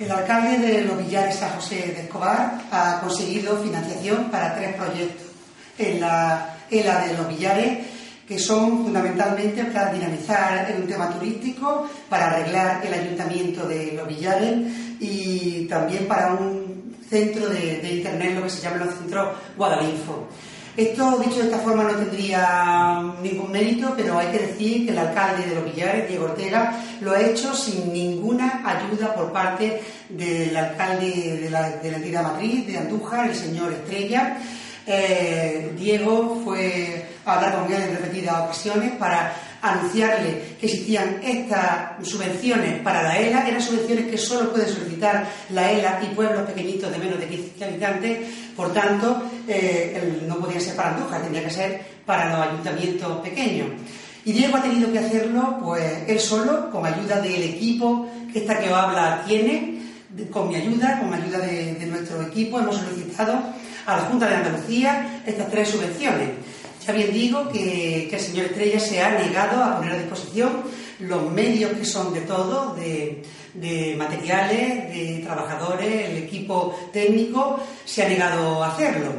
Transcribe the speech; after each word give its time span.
El 0.00 0.10
alcalde 0.10 0.56
de 0.56 0.84
Los 0.86 0.96
Villares, 0.96 1.36
San 1.36 1.50
José 1.50 1.92
de 1.94 2.00
Escobar, 2.00 2.62
ha 2.70 3.00
conseguido 3.02 3.62
financiación 3.62 4.30
para 4.30 4.54
tres 4.54 4.74
proyectos 4.74 5.26
en 5.76 6.00
la 6.00 6.56
ELA 6.70 7.06
de 7.06 7.18
Los 7.18 7.28
Villares, 7.28 7.86
que 8.26 8.38
son 8.38 8.84
fundamentalmente 8.84 9.62
para 9.64 9.92
dinamizar 9.92 10.74
un 10.80 10.86
tema 10.86 11.10
turístico, 11.10 11.86
para 12.08 12.30
arreglar 12.30 12.80
el 12.86 12.94
ayuntamiento 12.94 13.68
de 13.68 13.92
Los 13.92 14.08
Villares 14.08 14.72
y 15.00 15.66
también 15.68 16.08
para 16.08 16.32
un 16.32 16.96
centro 17.06 17.50
de, 17.50 17.82
de 17.82 17.92
Internet, 17.96 18.36
lo 18.36 18.44
que 18.44 18.50
se 18.50 18.62
llama 18.62 18.86
los 18.86 18.94
centros 18.94 19.36
Guadalinfo. 19.54 20.28
Esto, 20.80 21.18
dicho 21.18 21.40
de 21.40 21.44
esta 21.44 21.58
forma, 21.58 21.84
no 21.84 21.94
tendría 21.94 23.02
ningún 23.22 23.52
mérito, 23.52 23.92
pero 23.94 24.18
hay 24.18 24.28
que 24.28 24.38
decir 24.38 24.86
que 24.86 24.92
el 24.92 24.98
alcalde 24.98 25.46
de 25.46 25.54
Los 25.54 25.64
Villares, 25.66 26.08
Diego 26.08 26.24
Ortega, 26.24 26.82
lo 27.02 27.12
ha 27.12 27.20
hecho 27.20 27.54
sin 27.54 27.92
ninguna 27.92 28.62
ayuda 28.64 29.14
por 29.14 29.30
parte 29.30 29.82
del 30.08 30.56
alcalde 30.56 31.38
de 31.42 31.50
la, 31.50 31.68
de 31.68 31.90
la 31.90 31.96
entidad 31.98 32.22
matriz, 32.22 32.66
de 32.66 32.78
Andújar, 32.78 33.28
el 33.28 33.36
señor 33.36 33.72
Estrella. 33.72 34.38
Eh, 34.86 35.70
Diego 35.76 36.40
fue 36.42 37.10
a 37.26 37.34
hablar 37.34 37.56
con 37.56 37.70
él 37.70 37.82
en 37.82 37.96
repetidas 37.96 38.40
ocasiones 38.40 38.92
para 38.92 39.34
anunciarle 39.62 40.56
que 40.58 40.66
existían 40.66 41.20
estas 41.22 42.06
subvenciones 42.06 42.80
para 42.82 43.02
la 43.02 43.18
ELA, 43.18 43.46
eran 43.46 43.60
subvenciones 43.60 44.06
que 44.06 44.18
solo 44.18 44.50
puede 44.50 44.68
solicitar 44.68 45.26
la 45.50 45.70
ELA 45.70 46.00
y 46.02 46.14
pueblos 46.14 46.42
pequeñitos 46.42 46.90
de 46.90 46.98
menos 46.98 47.20
de 47.20 47.28
15 47.28 47.64
habitantes, 47.64 48.18
por 48.56 48.72
tanto, 48.72 49.22
eh, 49.46 50.22
no 50.26 50.36
podía 50.38 50.60
ser 50.60 50.76
para 50.76 50.94
Andújar, 50.94 51.22
tendría 51.22 51.44
que 51.44 51.50
ser 51.50 51.80
para 52.06 52.30
los 52.30 52.48
ayuntamientos 52.48 53.20
pequeños. 53.20 53.68
Y 54.24 54.32
Diego 54.32 54.56
ha 54.56 54.62
tenido 54.62 54.92
que 54.92 54.98
hacerlo, 54.98 55.58
pues, 55.62 55.82
él 56.06 56.20
solo, 56.20 56.70
con 56.70 56.84
ayuda 56.84 57.20
del 57.20 57.42
equipo 57.42 58.06
que 58.32 58.40
esta 58.40 58.58
que 58.58 58.68
os 58.68 58.78
habla 58.78 59.22
tiene, 59.26 59.80
con 60.30 60.48
mi 60.48 60.56
ayuda, 60.56 60.98
con 61.00 61.12
ayuda 61.14 61.38
de 61.38 61.86
nuestro 61.86 62.20
equipo, 62.22 62.58
hemos 62.58 62.76
solicitado 62.76 63.40
a 63.86 63.96
la 63.96 64.02
Junta 64.02 64.28
de 64.28 64.36
Andalucía 64.36 65.22
estas 65.26 65.50
tres 65.50 65.68
subvenciones. 65.68 66.28
Ya 66.86 66.92
bien 66.92 67.12
digo 67.12 67.48
que, 67.50 68.08
el 68.10 68.20
señor 68.20 68.46
Estrella 68.46 68.80
se 68.80 69.02
ha 69.02 69.18
negado 69.18 69.62
a 69.62 69.76
poner 69.76 69.92
a 69.92 69.98
disposición 69.98 70.62
los 71.00 71.30
medios 71.30 71.72
que 71.72 71.84
son 71.84 72.12
de 72.14 72.22
todo, 72.22 72.74
de, 72.74 73.22
de 73.54 73.94
materiales, 73.96 74.90
de 74.90 75.20
trabajadores, 75.24 76.08
el 76.10 76.16
equipo 76.24 76.74
técnico, 76.92 77.60
se 77.84 78.02
ha 78.02 78.08
negado 78.08 78.62
a 78.62 78.72
hacerlo. 78.72 79.12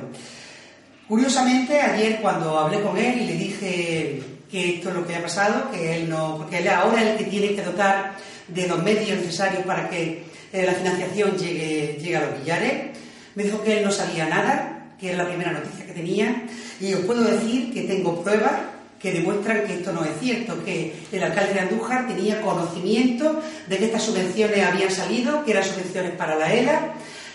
Curiosamente, 1.08 1.80
ayer 1.80 2.20
cuando 2.22 2.58
hablé 2.58 2.82
con 2.82 2.98
él 2.98 3.22
y 3.22 3.26
le 3.26 3.34
dije 3.34 4.23
que 4.50 4.76
esto 4.76 4.89
es 4.89 4.95
lo 4.95 5.06
que 5.06 5.16
ha 5.16 5.22
pasado, 5.22 5.70
que 5.72 5.98
él 5.98 6.09
no, 6.09 6.38
porque 6.38 6.59
él 6.59 6.67
ahora 6.70 7.02
es 7.02 7.09
el 7.12 7.17
que 7.17 7.23
tiene 7.26 7.56
que 7.56 7.64
dotar 7.64 8.16
de 8.48 8.67
los 8.67 8.82
medios 8.84 9.17
necesarios 9.20 9.64
para 9.66 9.89
que 9.89 10.23
eh, 10.52 10.66
la 10.66 10.73
financiación 10.73 11.38
llegue, 11.38 11.98
llegue 12.02 12.17
a 12.17 12.26
los 12.26 12.39
billares, 12.39 12.98
me 13.36 13.44
dijo 13.44 13.64
que 13.64 13.80
él 13.80 13.86
no 13.86 13.92
sabía 13.92 14.28
nada, 14.28 14.95
que 15.00 15.09
era 15.09 15.23
la 15.23 15.30
primera 15.30 15.52
noticia 15.52 15.86
que 15.86 15.94
tenía, 15.94 16.45
y 16.81 16.93
os 16.93 17.02
puedo 17.02 17.23
decir 17.23 17.73
que 17.73 17.83
tengo 17.83 18.23
pruebas 18.23 18.53
que 18.99 19.14
demuestran 19.14 19.65
que 19.65 19.75
esto 19.75 19.93
no 19.93 20.03
es 20.03 20.11
cierto, 20.19 20.64
que 20.64 20.93
el 21.11 21.23
alcalde 21.23 21.53
de 21.53 21.59
Andújar 21.61 22.08
tenía 22.08 22.42
conocimiento 22.42 23.42
de 23.67 23.77
que 23.77 23.86
estas 23.86 24.03
subvenciones 24.03 24.64
habían 24.64 24.92
salido, 24.92 25.43
que 25.43 25.52
eran 25.52 25.64
subvenciones 25.64 26.11
para 26.11 26.36
la 26.36 26.53
ELA, 26.53 26.93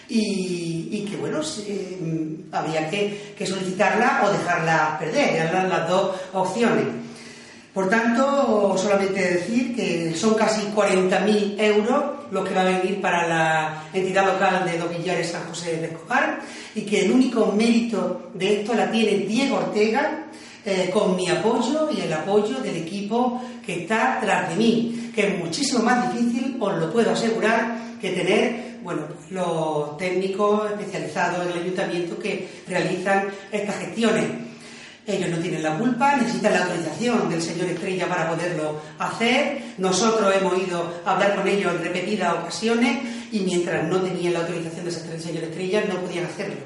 y, 0.09 1.05
que, 1.11 1.17
bueno, 1.17 1.41
eh, 1.67 1.99
había 2.53 2.89
que, 2.89 3.35
que, 3.37 3.45
solicitarla 3.45 4.23
o 4.25 4.33
dejarla 4.33 4.97
perder, 5.01 5.35
eran 5.35 5.69
las 5.69 5.89
dos 5.89 6.17
opciones. 6.33 6.85
Por 7.77 7.91
tanto, 7.91 8.75
solamente 8.79 9.35
decir 9.35 9.77
que 9.77 10.15
son 10.17 10.33
casi 10.33 10.63
40.000 10.75 11.61
euros 11.61 12.05
los 12.31 12.49
que 12.49 12.55
va 12.55 12.63
a 12.63 12.65
venir 12.65 13.03
para 13.03 13.29
la 13.29 13.83
entidad 13.93 14.25
local 14.25 14.65
de 14.65 14.79
Los 14.79 14.97
Villares 14.97 15.33
San 15.33 15.47
José 15.47 15.77
de 15.77 15.89
Escobar 15.89 16.41
y 16.75 16.87
que 16.87 17.05
el 17.05 17.13
único 17.13 17.53
mérito 17.53 18.31
de 18.33 18.61
esto 18.61 18.73
la 18.73 18.91
tiene 18.91 19.27
Diego 19.27 19.59
Ortega 19.59 20.25
eh, 20.65 20.89
con 20.91 21.17
mi 21.17 21.29
apoyo 21.29 21.91
y 21.95 22.01
el 22.01 22.15
apoyo 22.15 22.61
del 22.61 22.77
equipo 22.77 23.43
que 23.67 23.83
está 23.83 24.21
tras 24.23 24.49
de 24.49 24.57
mí, 24.57 25.11
que 25.15 25.27
es 25.27 25.39
muchísimo 25.39 25.83
más 25.83 26.11
difícil, 26.11 26.57
os 26.59 26.79
lo 26.79 26.91
puedo 26.91 27.11
asegurar, 27.11 27.77
que 28.01 28.09
tener 28.13 28.79
bueno, 28.83 29.03
los 29.29 29.99
técnicos 29.99 30.71
especializados 30.71 31.45
en 31.45 31.53
el 31.53 31.63
ayuntamiento 31.65 32.19
que 32.19 32.49
realizan 32.67 33.27
estas 33.53 33.77
gestiones. 33.81 34.46
Ellos 35.07 35.31
no 35.31 35.39
tienen 35.39 35.63
la 35.63 35.79
culpa, 35.79 36.17
necesitan 36.17 36.53
la 36.55 36.65
autorización 36.65 37.31
del 37.31 37.41
señor 37.41 37.69
Estrella 37.69 38.09
para 38.09 38.29
poderlo 38.29 38.81
hacer. 38.99 39.63
Nosotros 39.79 40.35
hemos 40.35 40.59
ido 40.59 41.01
a 41.05 41.13
hablar 41.13 41.37
con 41.37 41.47
ellos 41.47 41.73
en 41.75 41.85
repetidas 41.85 42.35
ocasiones 42.35 42.99
y 43.31 43.41
mientras 43.41 43.87
no 43.87 44.01
tenían 44.01 44.35
la 44.35 44.41
autorización 44.41 44.85
del 44.85 45.21
señor 45.21 45.45
Estrella 45.45 45.85
no 45.89 46.01
podían 46.01 46.25
hacerlo. 46.25 46.57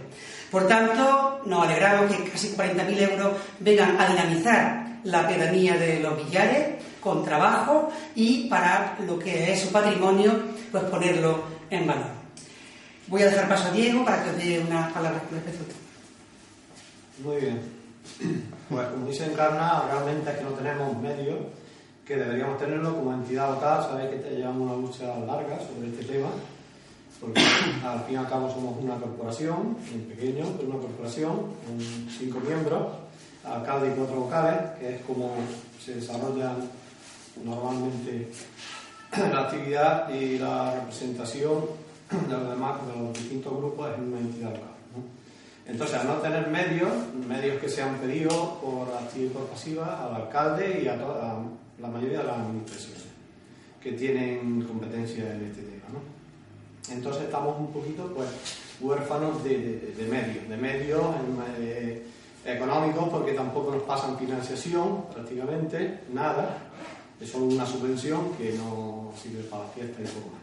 Por 0.50 0.66
tanto, 0.66 1.42
nos 1.44 1.66
alegramos 1.66 2.16
que 2.16 2.30
casi 2.30 2.48
40.000 2.48 3.10
euros 3.12 3.32
vengan 3.60 4.00
a 4.00 4.08
dinamizar 4.08 4.86
la 5.04 5.28
pedanía 5.28 5.76
de 5.76 6.00
los 6.00 6.16
billares 6.16 6.82
con 7.00 7.24
trabajo 7.24 7.92
y 8.14 8.48
para 8.48 8.96
lo 9.06 9.18
que 9.18 9.52
es 9.52 9.60
su 9.60 9.70
patrimonio, 9.70 10.32
pues 10.72 10.84
ponerlo 10.84 11.44
en 11.68 11.86
valor. 11.86 12.20
Voy 13.06 13.22
a 13.22 13.26
dejar 13.26 13.48
paso 13.48 13.68
a 13.68 13.72
Diego 13.72 14.04
para 14.04 14.24
que 14.24 14.30
os 14.30 14.36
dé 14.38 14.60
unas 14.60 14.92
palabras 14.92 15.22
con 15.22 15.42
respecto. 15.42 15.74
Muy 17.22 17.36
bien. 17.36 17.79
Pues 18.68 18.86
dice 19.06 19.26
Encarna, 19.26 19.82
realmente 19.90 20.30
es 20.30 20.36
que 20.38 20.44
no 20.44 20.50
tenemos 20.50 20.96
medios 20.98 21.38
que 22.06 22.16
deberíamos 22.16 22.58
tenerlo 22.58 22.94
como 22.96 23.12
entidad 23.12 23.50
local. 23.54 23.82
Sabéis 23.82 24.22
que 24.22 24.30
llevamos 24.30 24.70
una 24.70 24.76
lucha 24.76 25.18
larga 25.26 25.58
sobre 25.58 25.88
este 25.88 26.04
tema, 26.04 26.28
porque 27.20 27.40
al 27.84 28.00
fin 28.04 28.14
y 28.14 28.16
al 28.16 28.28
cabo 28.28 28.50
somos 28.50 28.82
una 28.82 28.96
corporación, 28.96 29.76
muy 29.90 30.02
pequeño, 30.14 30.44
pero 30.56 30.70
una 30.70 30.80
corporación, 30.80 31.36
con 31.36 31.80
cinco 32.18 32.40
miembros, 32.40 32.82
alcalde 33.44 33.88
y 33.88 33.96
cuatro 33.96 34.20
vocales, 34.20 34.60
que 34.78 34.96
es 34.96 35.02
como 35.02 35.34
se 35.84 35.94
desarrollan 35.94 36.56
normalmente 37.44 38.30
la 39.16 39.40
actividad 39.40 40.08
y 40.12 40.38
la 40.38 40.74
representación 40.74 41.64
de 42.10 42.36
los 42.36 42.50
demás, 42.50 42.86
de 42.86 43.00
los 43.00 43.12
distintos 43.14 43.56
grupos 43.56 43.90
en 43.96 44.12
una 44.12 44.18
entidad 44.20 44.50
local. 44.50 44.74
Entonces, 45.66 45.96
al 45.96 46.06
no 46.08 46.14
tener 46.14 46.48
medios, 46.48 46.92
medios 47.28 47.60
que 47.60 47.68
se 47.68 47.82
han 47.82 47.96
pedido 47.96 48.58
por 48.60 48.88
activa 48.94 49.26
y 49.26 49.28
por 49.28 49.46
pasiva 49.46 50.06
al 50.06 50.22
alcalde 50.22 50.80
y 50.82 50.88
a, 50.88 50.98
toda, 50.98 51.32
a 51.32 51.42
la 51.80 51.88
mayoría 51.88 52.18
de 52.18 52.24
las 52.24 52.38
administraciones 52.38 53.04
que 53.80 53.92
tienen 53.92 54.62
competencia 54.62 55.32
en 55.34 55.44
este 55.44 55.62
tema. 55.62 55.84
¿no? 55.92 56.92
Entonces, 56.92 57.24
estamos 57.24 57.58
un 57.58 57.72
poquito 57.72 58.12
pues, 58.14 58.28
huérfanos 58.80 59.42
de, 59.44 59.58
de, 59.58 59.94
de 59.96 60.06
medios, 60.06 60.48
de 60.48 60.56
medios 60.56 61.02
eh, 61.60 62.02
económicos, 62.44 63.08
porque 63.10 63.32
tampoco 63.32 63.72
nos 63.72 63.82
pasan 63.84 64.18
financiación 64.18 65.04
prácticamente, 65.12 66.00
nada 66.12 66.70
es 67.20 67.30
solo 67.30 67.46
una 67.46 67.66
subvención 67.66 68.32
que 68.36 68.52
no 68.54 69.12
sirve 69.20 69.42
para 69.44 69.64
la 69.64 69.70
fiesta 69.70 70.00
y 70.00 70.04
poco 70.06 70.30
más. 70.30 70.40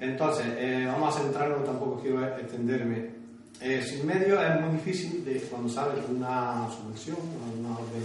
Entonces, 0.00 0.46
eh, 0.56 0.84
vamos 0.86 1.14
a 1.14 1.20
centrarnos, 1.20 1.64
tampoco 1.64 2.00
quiero 2.00 2.24
extenderme. 2.26 3.23
Eh, 3.60 3.82
sin 3.82 4.06
medio 4.06 4.40
es 4.40 4.60
muy 4.60 4.72
difícil 4.76 5.24
de, 5.24 5.40
cuando 5.42 5.68
sale 5.68 6.00
una 6.08 6.68
subvención, 6.68 7.16
una 7.58 7.78
orden 7.78 8.02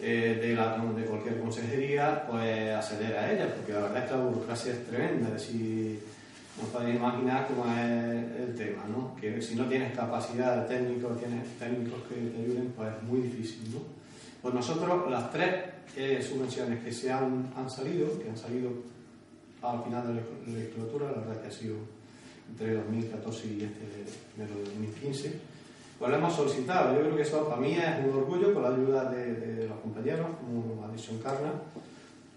eh, 0.00 0.38
de, 0.40 0.54
la, 0.54 0.76
de, 0.78 1.04
cualquier 1.04 1.40
consejería, 1.40 2.24
pues 2.28 2.74
acceder 2.74 3.16
a 3.16 3.32
ella, 3.32 3.54
porque 3.54 3.72
la 3.72 3.80
verdad 3.80 4.04
es 4.04 4.10
que 4.10 4.16
la 4.16 4.22
burocracia 4.22 4.72
es 4.72 4.86
tremenda. 4.86 5.28
Es 5.28 5.34
decir, 5.34 6.00
no 6.60 6.68
podéis 6.68 6.96
imaginar 6.96 7.48
cómo 7.48 7.64
es 7.64 8.40
el 8.40 8.54
tema, 8.56 8.84
¿no? 8.88 9.16
Que 9.20 9.40
si 9.42 9.56
no 9.56 9.64
tienes 9.66 9.96
capacidad 9.96 10.62
de 10.62 10.76
técnico, 10.76 11.08
tienes 11.08 11.46
técnicos 11.58 12.02
que 12.08 12.14
te 12.14 12.42
ayuden, 12.42 12.72
pues 12.76 12.88
es 12.94 13.02
muy 13.02 13.20
difícil, 13.22 13.72
¿no? 13.72 13.80
Pues 14.42 14.54
nosotros, 14.54 15.10
las 15.10 15.32
tres 15.32 15.64
eh, 15.96 16.22
subvenciones 16.22 16.84
que 16.84 16.92
se 16.92 17.10
han, 17.10 17.52
han, 17.56 17.68
salido, 17.68 18.18
que 18.20 18.28
han 18.28 18.36
salido 18.36 18.70
al 19.62 19.82
final 19.82 20.06
de 20.06 20.14
la 20.14 20.58
legislatura, 20.58 21.10
la 21.10 21.18
verdad 21.18 21.42
que 21.42 21.48
ha 21.48 21.50
sido 21.50 21.76
entre 22.50 22.74
2014 22.74 23.46
y 23.48 23.62
este 23.64 23.80
de, 23.80 24.44
de 24.46 24.64
2015, 24.64 25.32
pues 25.98 26.10
lo 26.10 26.16
hemos 26.16 26.34
solicitado. 26.34 26.94
Yo 26.94 27.00
creo 27.02 27.16
que 27.16 27.22
eso 27.22 27.48
para 27.48 27.60
mí 27.60 27.72
es 27.74 28.04
un 28.04 28.16
orgullo 28.18 28.54
con 28.54 28.62
la 28.62 28.68
ayuda 28.70 29.10
de, 29.10 29.34
de 29.34 29.68
los 29.68 29.78
compañeros, 29.80 30.26
como 30.40 30.84
ha 30.84 30.92
dicho 30.92 31.12
Encarna, 31.12 31.52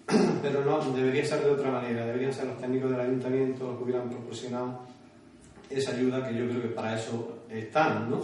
pero 0.41 0.65
no 0.65 0.79
debería 0.93 1.25
ser 1.25 1.43
de 1.43 1.51
otra 1.51 1.71
manera. 1.71 2.05
Deberían 2.05 2.33
ser 2.33 2.45
los 2.45 2.59
técnicos 2.59 2.91
del 2.91 2.99
ayuntamiento 3.01 3.67
los 3.67 3.77
que 3.77 3.83
hubieran 3.83 4.09
proporcionado 4.09 4.79
esa 5.69 5.91
ayuda 5.91 6.27
que 6.27 6.35
yo 6.35 6.49
creo 6.49 6.61
que 6.63 6.67
para 6.69 6.95
eso 6.99 7.43
están, 7.49 8.09
¿no? 8.09 8.19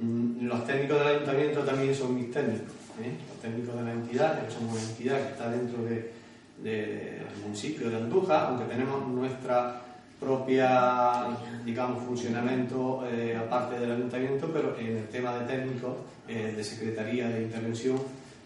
Mm, 0.00 0.46
Los 0.46 0.66
técnicos 0.66 0.98
del 0.98 1.08
ayuntamiento 1.08 1.60
también 1.60 1.94
son 1.94 2.14
mis 2.16 2.30
técnicos, 2.32 2.72
¿eh? 3.02 3.12
los 3.28 3.38
técnicos 3.40 3.76
de 3.76 3.82
la 3.82 3.92
entidad, 3.92 4.44
que 4.44 4.50
somos 4.50 4.72
una 4.72 4.82
entidad 4.82 5.22
que 5.22 5.30
está 5.32 5.50
dentro 5.50 5.82
de- 5.84 6.10
de- 6.62 7.20
del 7.20 7.42
municipio 7.44 7.88
de 7.90 7.96
Andújar, 7.96 8.46
aunque 8.46 8.64
tenemos 8.64 9.06
nuestra 9.06 9.80
propia, 10.22 11.36
digamos, 11.64 12.04
funcionamiento 12.04 13.04
eh, 13.10 13.36
aparte 13.36 13.78
del 13.78 13.92
ayuntamiento, 13.92 14.48
pero 14.52 14.76
en 14.78 14.98
el 14.98 15.08
tema 15.08 15.38
de 15.38 15.46
técnicos, 15.46 15.96
eh, 16.28 16.54
de 16.56 16.64
secretaría 16.64 17.28
de 17.28 17.42
intervención, 17.42 17.98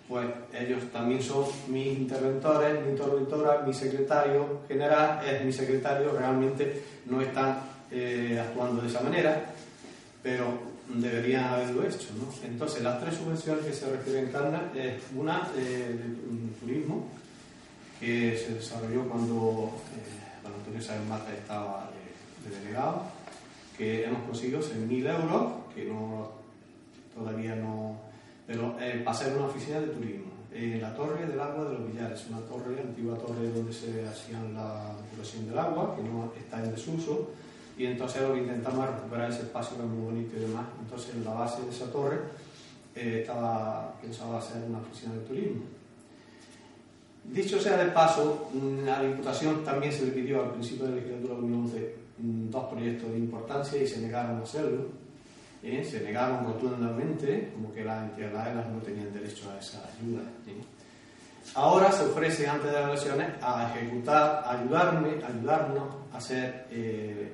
pues 0.08 0.26
ellos 0.58 0.84
también 0.92 1.22
son 1.22 1.44
mis 1.68 1.98
interventores, 1.98 2.82
mi 2.84 2.90
interventora, 2.90 3.62
mi 3.66 3.74
secretario 3.74 4.60
general, 4.68 5.20
es 5.26 5.44
mi 5.44 5.52
secretario, 5.52 6.12
realmente 6.12 6.82
no 7.06 7.20
están 7.20 7.58
eh, 7.90 8.40
actuando 8.40 8.82
de 8.82 8.88
esa 8.88 9.00
manera, 9.00 9.46
pero 10.22 10.76
deberían 10.88 11.44
haberlo 11.44 11.86
hecho. 11.86 12.08
¿no? 12.16 12.32
Entonces, 12.46 12.82
las 12.82 13.00
tres 13.00 13.16
subvenciones 13.16 13.64
que 13.64 13.72
se 13.72 13.90
refieren 13.90 14.30
Carna 14.30 14.70
es 14.74 14.94
una 15.14 15.48
eh, 15.56 15.96
de 15.98 16.60
turismo, 16.60 17.08
que 17.98 18.36
se 18.36 18.54
desarrolló 18.54 19.08
cuando 19.08 19.72
eh, 20.86 20.88
Sáenz 20.88 21.08
Mata 21.08 21.32
estaba 21.32 21.90
de, 21.90 22.48
de 22.48 22.60
delegado, 22.60 23.02
que 23.76 24.04
hemos 24.04 24.22
conseguido 24.22 24.60
6.000 24.60 25.20
euros, 25.20 25.52
que 25.74 25.84
no, 25.84 26.30
todavía 27.14 27.56
no... 27.56 28.00
Pero 28.46 28.76
eh, 28.80 29.02
para 29.04 29.16
ser 29.16 29.36
una 29.36 29.46
oficina 29.46 29.80
de 29.80 29.88
turismo. 29.88 30.26
En 30.52 30.80
la 30.80 30.94
Torre 30.94 31.26
del 31.26 31.38
Agua 31.38 31.64
de 31.64 31.74
los 31.74 31.92
Villares, 31.92 32.26
una 32.30 32.40
torre, 32.40 32.80
antigua 32.80 33.18
torre 33.18 33.50
donde 33.50 33.72
se 33.72 34.06
hacían 34.08 34.54
la 34.54 34.94
depuración 35.02 35.46
del 35.48 35.58
agua, 35.58 35.94
que 35.94 36.02
no 36.02 36.32
está 36.38 36.64
en 36.64 36.70
desuso, 36.70 37.30
y 37.76 37.84
entonces 37.84 38.22
lo 38.22 38.32
que 38.32 38.40
intentamos 38.40 38.88
es 38.88 38.94
recuperar 38.94 39.30
ese 39.30 39.42
espacio 39.42 39.76
que 39.76 39.82
es 39.82 39.88
muy 39.88 40.04
bonito 40.06 40.36
y 40.36 40.40
demás. 40.40 40.64
Entonces 40.80 41.14
en 41.14 41.24
la 41.24 41.34
base 41.34 41.62
de 41.62 41.68
esa 41.68 41.92
torre 41.92 42.20
eh, 42.94 43.18
estaba 43.20 43.92
pensado 44.00 44.38
hacer 44.38 44.62
una 44.62 44.78
oficina 44.78 45.12
de 45.12 45.20
turismo. 45.20 45.62
Dicho 47.32 47.60
sea 47.60 47.76
de 47.76 47.90
paso, 47.90 48.50
mm, 48.52 48.88
a 48.88 49.02
la 49.02 49.08
Diputación 49.08 49.64
también 49.64 49.92
se 49.92 50.06
le 50.06 50.12
pidió 50.12 50.42
al 50.42 50.52
principio 50.52 50.84
de 50.86 50.90
la 50.90 50.96
legislatura 50.96 51.34
2011 51.34 51.96
mm, 52.18 52.50
dos 52.50 52.64
proyectos 52.64 53.10
de 53.10 53.18
importancia 53.18 53.82
y 53.82 53.86
se 53.86 54.00
negaron 54.00 54.40
a 54.40 54.42
hacerlo. 54.42 54.86
¿eh? 55.62 55.84
Se 55.84 56.00
negaron 56.00 56.44
rotundamente, 56.44 57.50
como 57.54 57.72
que 57.72 57.84
las 57.84 58.10
entidades 58.10 58.66
no 58.66 58.78
tenían 58.80 59.12
derecho 59.12 59.50
a 59.50 59.58
esa 59.58 59.78
ayuda. 59.78 60.22
¿eh? 60.46 60.62
Ahora 61.54 61.90
se 61.92 62.04
ofrece, 62.04 62.46
antes 62.46 62.70
de 62.70 62.80
las 62.80 62.88
elecciones, 62.88 63.28
a 63.40 63.72
ejecutar, 63.74 64.44
ayudarme, 64.46 65.24
ayudarnos 65.24 65.94
a 66.12 66.18
hacer, 66.18 66.66
eh, 66.70 67.32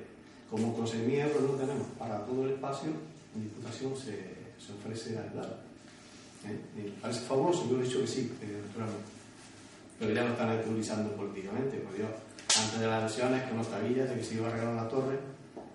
como 0.49 0.73
con 0.73 0.85
6.000 0.85 1.19
euros 1.19 1.41
no 1.41 1.53
tenemos 1.53 1.87
para 1.97 2.19
todo 2.19 2.45
el 2.45 2.51
espacio, 2.51 2.91
la 3.35 3.41
Diputación 3.41 3.95
se, 3.97 4.33
ofrece 4.79 5.17
a 5.17 5.23
ayudar. 5.23 5.59
¿eh? 6.47 6.59
Me 6.75 6.89
parece 7.01 7.21
fabuloso, 7.21 7.67
yo 7.69 7.79
he 7.79 7.83
dicho 7.83 7.99
que 8.01 8.07
sí, 8.07 8.31
eh, 8.41 8.61
naturalmente 8.67 9.12
pero 9.99 10.13
ya 10.13 10.23
lo 10.23 10.31
están 10.31 10.59
utilizando 10.59 11.11
políticamente. 11.15 11.77
Por 11.77 11.95
Dios, 11.95 12.09
antes 12.59 12.79
de 12.79 12.87
las 12.87 13.01
elecciones, 13.01 13.43
con 13.43 13.55
nuestra 13.57 13.79
guía 13.79 14.05
de 14.05 14.15
que 14.15 14.23
se 14.23 14.35
iba 14.35 14.47
a 14.47 14.51
arreglar 14.51 14.75
la 14.75 14.87
torre, 14.89 15.17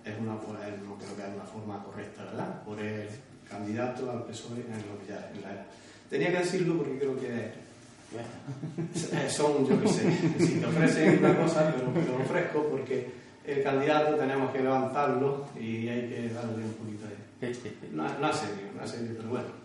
es 0.05 0.19
una, 0.19 0.33
no 0.33 0.97
creo 0.97 1.15
que 1.15 1.21
es 1.21 1.35
una 1.35 1.45
forma 1.45 1.83
correcta, 1.83 2.23
¿verdad? 2.25 2.63
Por 2.63 2.79
el 2.79 3.07
candidato 3.49 4.11
al 4.11 4.23
PSOE 4.23 4.61
en 4.61 4.87
lo 4.87 4.99
que 4.99 5.07
ya 5.07 5.31
en 5.33 5.41
la 5.41 5.51
era. 5.51 5.65
Tenía 6.09 6.31
que 6.31 6.39
decirlo 6.39 6.77
porque 6.77 6.97
creo 6.97 7.19
que 7.19 7.69
son, 9.29 9.67
yo 9.67 9.81
qué 9.81 9.87
sé, 9.87 10.11
si 10.39 10.59
te 10.59 10.65
ofrecen 10.65 11.19
una 11.19 11.37
cosa, 11.37 11.73
pero 11.75 11.91
te 11.91 12.11
lo 12.11 12.17
ofrezco 12.17 12.63
porque 12.69 13.11
el 13.45 13.63
candidato 13.63 14.15
tenemos 14.15 14.51
que 14.51 14.59
levantarlo 14.59 15.45
y 15.59 15.87
hay 15.87 16.09
que 16.09 16.33
darle 16.33 16.63
un 16.63 16.73
poquito 16.73 17.05
de... 17.05 17.19
No, 17.93 18.03
no 18.19 18.29
es 18.29 18.35
serio, 18.35 18.65
no 18.75 18.83
es 18.83 18.91
serio, 18.91 19.13
pero 19.15 19.29
bueno. 19.29 19.58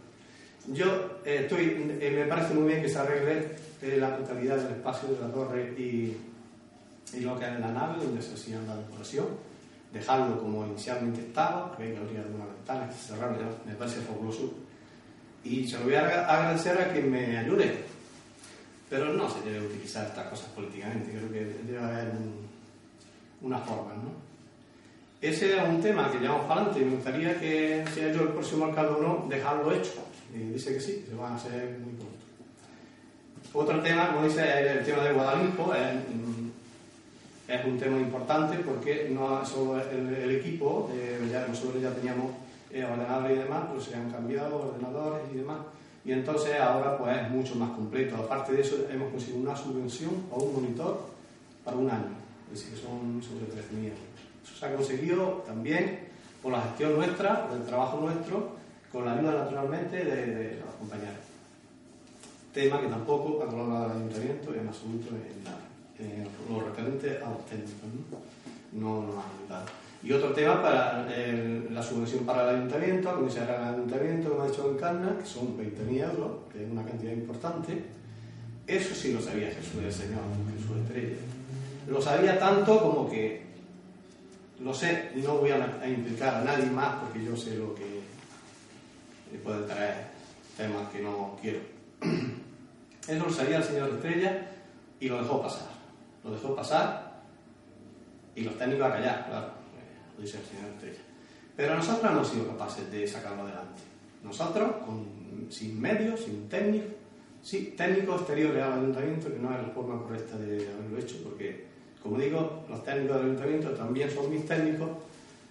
Yo 0.69 1.19
eh, 1.25 1.40
estoy, 1.43 1.99
eh, 2.00 2.11
me 2.14 2.25
parece 2.26 2.55
muy 2.55 2.69
bien 2.69 2.82
que 2.82 2.88
se 2.88 2.99
arregle 2.99 3.50
eh, 3.82 3.96
la 3.99 4.16
totalidad 4.16 4.56
del 4.56 4.72
espacio 4.72 5.11
de 5.11 5.20
la 5.20 5.31
torre 5.32 5.75
y, 5.78 6.16
y 7.14 7.20
lo 7.20 7.38
que 7.38 7.44
es 7.46 7.61
la 7.61 7.69
nave 7.69 8.02
donde 8.02 8.22
se 8.22 8.32
hacía 8.34 8.58
la 8.66 8.76
decoración, 8.76 9.26
dejarlo 9.93 10.40
como 10.40 10.66
inicialmente 10.66 11.20
estaba, 11.20 11.69
porque 11.69 11.84
hay 11.84 11.93
que 11.93 11.99
abrir 11.99 12.19
algunas 12.19 12.49
ventanas, 12.49 12.94
que 12.94 13.00
cerrarlo, 13.02 13.38
ya 13.40 13.46
me 13.70 13.75
parece 13.76 14.00
fabuloso. 14.00 14.55
Y 15.44 15.69
se 15.69 15.78
lo 15.78 15.84
voy 15.84 15.94
a 15.96 16.00
agra- 16.00 16.26
agradecer 16.34 16.81
a 16.81 16.90
quien 16.93 17.10
me 17.10 17.37
ayude, 17.37 17.75
pero 18.88 19.12
no 19.12 19.28
se 19.28 19.43
debe 19.43 19.67
utilizar 19.67 20.06
estas 20.06 20.28
cosas 20.28 20.49
políticamente, 20.49 21.10
creo 21.12 21.31
que 21.31 21.44
debe 21.70 21.78
haber 21.84 22.08
un- 22.08 22.44
una 23.43 23.58
forma, 23.58 23.93
¿no? 23.94 24.25
Ese 25.20 25.56
es 25.58 25.69
un 25.69 25.81
tema 25.82 26.10
que 26.10 26.19
llevamos 26.19 26.46
para 26.46 26.62
adelante 26.62 26.81
y 26.81 26.84
me 26.87 26.94
gustaría 26.96 27.38
que, 27.38 27.84
sea 27.94 28.10
yo 28.12 28.22
el 28.22 28.28
próximo 28.28 28.64
alcalde 28.67 28.93
o 28.94 29.02
no, 29.02 29.26
dejarlo 29.28 29.70
hecho. 29.75 29.93
Y 30.34 30.38
dice 30.52 30.75
que 30.75 30.81
sí, 30.81 31.04
se 31.08 31.14
van 31.14 31.32
a 31.32 31.36
hacer 31.36 31.78
muy 31.78 31.94
pronto. 31.94 32.25
Otro 33.52 33.81
tema, 33.81 34.12
como 34.12 34.26
dice, 34.26 34.42
el 34.78 34.84
tema 34.84 35.04
de 35.04 35.12
Guadalimpo. 35.12 35.72
Es, 37.46 37.64
un 37.64 37.78
tema 37.78 37.98
importante 37.98 38.56
porque 38.58 39.08
no 39.10 39.44
solo 39.44 39.81
el, 39.81 40.31
equipo, 40.31 40.90
eh, 40.94 41.28
ya 41.31 41.46
nosotros 41.46 41.81
ya 41.81 41.92
teníamos 41.92 42.32
eh, 42.72 42.84
ordenadores 42.84 43.36
y 43.36 43.40
demás, 43.40 43.64
pues 43.70 43.84
se 43.84 43.94
han 43.94 44.10
cambiado 44.10 44.72
ordenadores 44.72 45.22
y 45.32 45.36
demás. 45.36 45.58
Y 46.04 46.12
entonces 46.12 46.58
ahora 46.60 46.98
pues 46.98 47.16
es 47.16 47.31
mucho 47.31 47.54
más 47.54 47.70
completo. 47.70 48.16
Aparte 48.16 48.54
de 48.54 48.62
eso, 48.62 48.76
hemos 48.90 49.10
conseguido 49.10 49.40
una 49.40 49.56
subvención 49.56 50.10
o 50.31 50.42
un 50.42 50.54
monitor 50.54 51.06
para 51.64 51.76
un 51.76 51.88
año. 51.88 52.16
Es 52.52 52.60
decir, 52.60 52.78
son 52.78 53.22
sobre 53.22 53.46
13.000 53.46 53.84
euros. 53.84 53.98
Eso 54.44 54.56
se 54.58 54.66
ha 54.66 54.75
conseguido 54.75 55.44
también 55.46 56.00
por 56.42 56.52
la 56.52 56.62
gestión 56.62 56.96
nuestra, 56.96 57.46
por 57.46 57.56
el 57.56 57.64
trabajo 57.64 58.00
nuestro, 58.00 58.63
con 58.94 59.05
la 59.05 59.14
ayuda 59.14 59.32
naturalmente 59.44 59.96
de, 60.05 60.26
de 60.26 60.61
los 60.64 60.75
compañeros. 60.79 61.19
Tema 62.55 62.81
que 62.81 62.87
tampoco, 62.87 63.37
cuando 63.38 63.56
lo 63.56 63.62
habla 63.64 63.88
del 63.94 64.02
ayuntamiento, 64.05 64.55
en 64.55 64.69
absoluto 64.69 65.08
en 65.99 66.25
lo 66.49 66.61
referente 66.64 67.19
a 67.25 67.31
los 67.31 67.44
técnicos, 67.46 67.88
¿no? 68.73 68.81
No 68.81 69.02
nos 69.06 69.17
han 69.17 69.31
ayudado. 69.43 69.67
Y 70.02 70.12
otro 70.12 70.32
tema 70.32 70.62
para 70.62 71.12
el- 71.14 71.73
la 71.75 71.82
subvención 71.82 72.25
para 72.25 72.49
el 72.50 72.56
ayuntamiento, 72.56 73.29
se 73.31 73.41
hará 73.41 73.69
el 73.70 73.75
ayuntamiento, 73.75 74.31
como 74.31 74.43
ha 74.43 74.46
dicho 74.49 74.70
Encarna, 74.70 75.17
que 75.19 75.26
son 75.26 75.56
20.000 75.56 76.00
euros, 76.02 76.31
que 76.52 76.64
es 76.64 76.70
una 76.70 76.85
cantidad 76.85 77.12
importante. 77.12 77.82
Eso 78.67 78.94
sí 78.94 79.12
lo 79.12 79.20
sabía 79.20 79.49
Jesús, 79.49 79.82
el 79.82 79.93
Señor, 79.93 80.20
Jesús 80.56 80.76
Estrella. 80.87 81.17
Lo 81.88 82.00
sabía 82.00 82.38
tanto 82.38 82.81
como 82.81 83.11
que 83.11 83.43
lo 84.60 84.72
sé 84.72 85.10
no 85.17 85.39
voy 85.39 85.51
a, 85.51 85.79
a 85.82 85.89
implicar 85.89 86.36
a 86.36 86.44
nadie 86.44 86.67
más 86.70 86.96
porque 87.03 87.24
yo 87.24 87.36
sé 87.36 87.56
lo 87.56 87.74
que 87.74 87.94
le 89.34 89.41
puede 89.41 89.62
traer 89.67 89.94
temas 90.56 90.88
que 90.91 91.00
no 91.03 91.36
quiero. 91.43 91.58
Eso 93.08 93.24
lo 93.24 93.32
sabía 93.32 93.58
el 93.58 93.64
señor 93.64 93.91
Estrella 93.91 94.46
y 95.00 95.08
lo 95.08 95.19
dejó 95.20 95.43
pasar. 95.43 95.69
Lo 96.22 96.31
dejó 96.31 96.55
pasar 96.55 97.22
y 98.36 98.43
los 98.43 98.56
técnicos 98.56 98.86
a 98.86 98.93
callar, 98.93 99.26
claro, 99.26 99.48
lo 100.17 100.22
dice 100.22 100.38
el 100.38 100.44
señor 100.44 100.70
Estrella. 100.74 101.00
Pero 101.56 101.74
nosotros 101.76 102.03
no 102.05 102.10
hemos 102.19 102.29
sido 102.29 102.46
capaces 102.48 102.91
de 102.91 103.06
sacarlo 103.06 103.43
adelante. 103.43 103.82
Nosotros, 104.22 104.76
con- 104.86 105.48
sin 105.50 105.81
medios, 105.81 106.20
sin 106.20 106.48
técnicos, 106.48 106.93
sí, 107.43 107.74
técnicos 107.76 108.20
exteriores 108.22 108.62
al 108.62 108.72
ayuntamiento, 108.74 109.29
que 109.32 109.38
no 109.38 109.53
es 109.55 109.62
la 109.62 109.69
forma 109.74 110.00
correcta 110.03 110.36
de 110.38 110.69
haberlo 110.72 110.98
hecho, 110.98 111.17
porque, 111.24 111.67
como 112.03 112.19
digo, 112.19 112.64
los 112.70 112.82
técnicos 112.84 113.17
del 113.17 113.26
ayuntamiento 113.26 113.70
también 113.70 114.10
son 114.10 114.31
mis 114.31 114.46
técnicos 114.46 114.88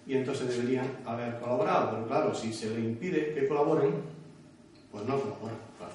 y 0.06 0.14
entonces 0.14 0.48
deberían 0.48 0.86
haber 1.06 1.38
colaborado. 1.38 1.90
Pero 1.90 2.06
claro, 2.06 2.34
si 2.34 2.52
se 2.52 2.70
les 2.70 2.78
impide 2.80 3.34
que 3.34 3.48
colaboren, 3.48 3.94
pues 4.92 5.04
no 5.04 5.18
colaboran, 5.18 5.56
claro. 5.78 5.92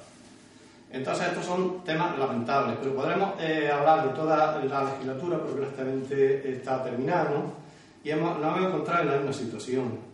Entonces 0.91 1.27
estos 1.27 1.45
son 1.45 1.83
temas 1.83 2.17
lamentables, 2.17 2.77
pero 2.81 2.95
podremos 2.95 3.33
eh, 3.39 3.69
hablar 3.71 4.07
de 4.07 4.13
toda 4.15 4.59
la 4.63 4.83
legislatura 4.83 5.37
porque 5.37 5.61
prácticamente 5.61 6.51
está 6.51 6.83
terminada, 6.83 7.29
¿no? 7.29 7.53
Y 8.03 8.09
hemos, 8.09 8.39
nos 8.39 8.57
hemos 8.57 8.69
encontrado 8.69 9.01
en 9.03 9.07
la 9.09 9.17
misma 9.17 9.33
situación. 9.33 10.09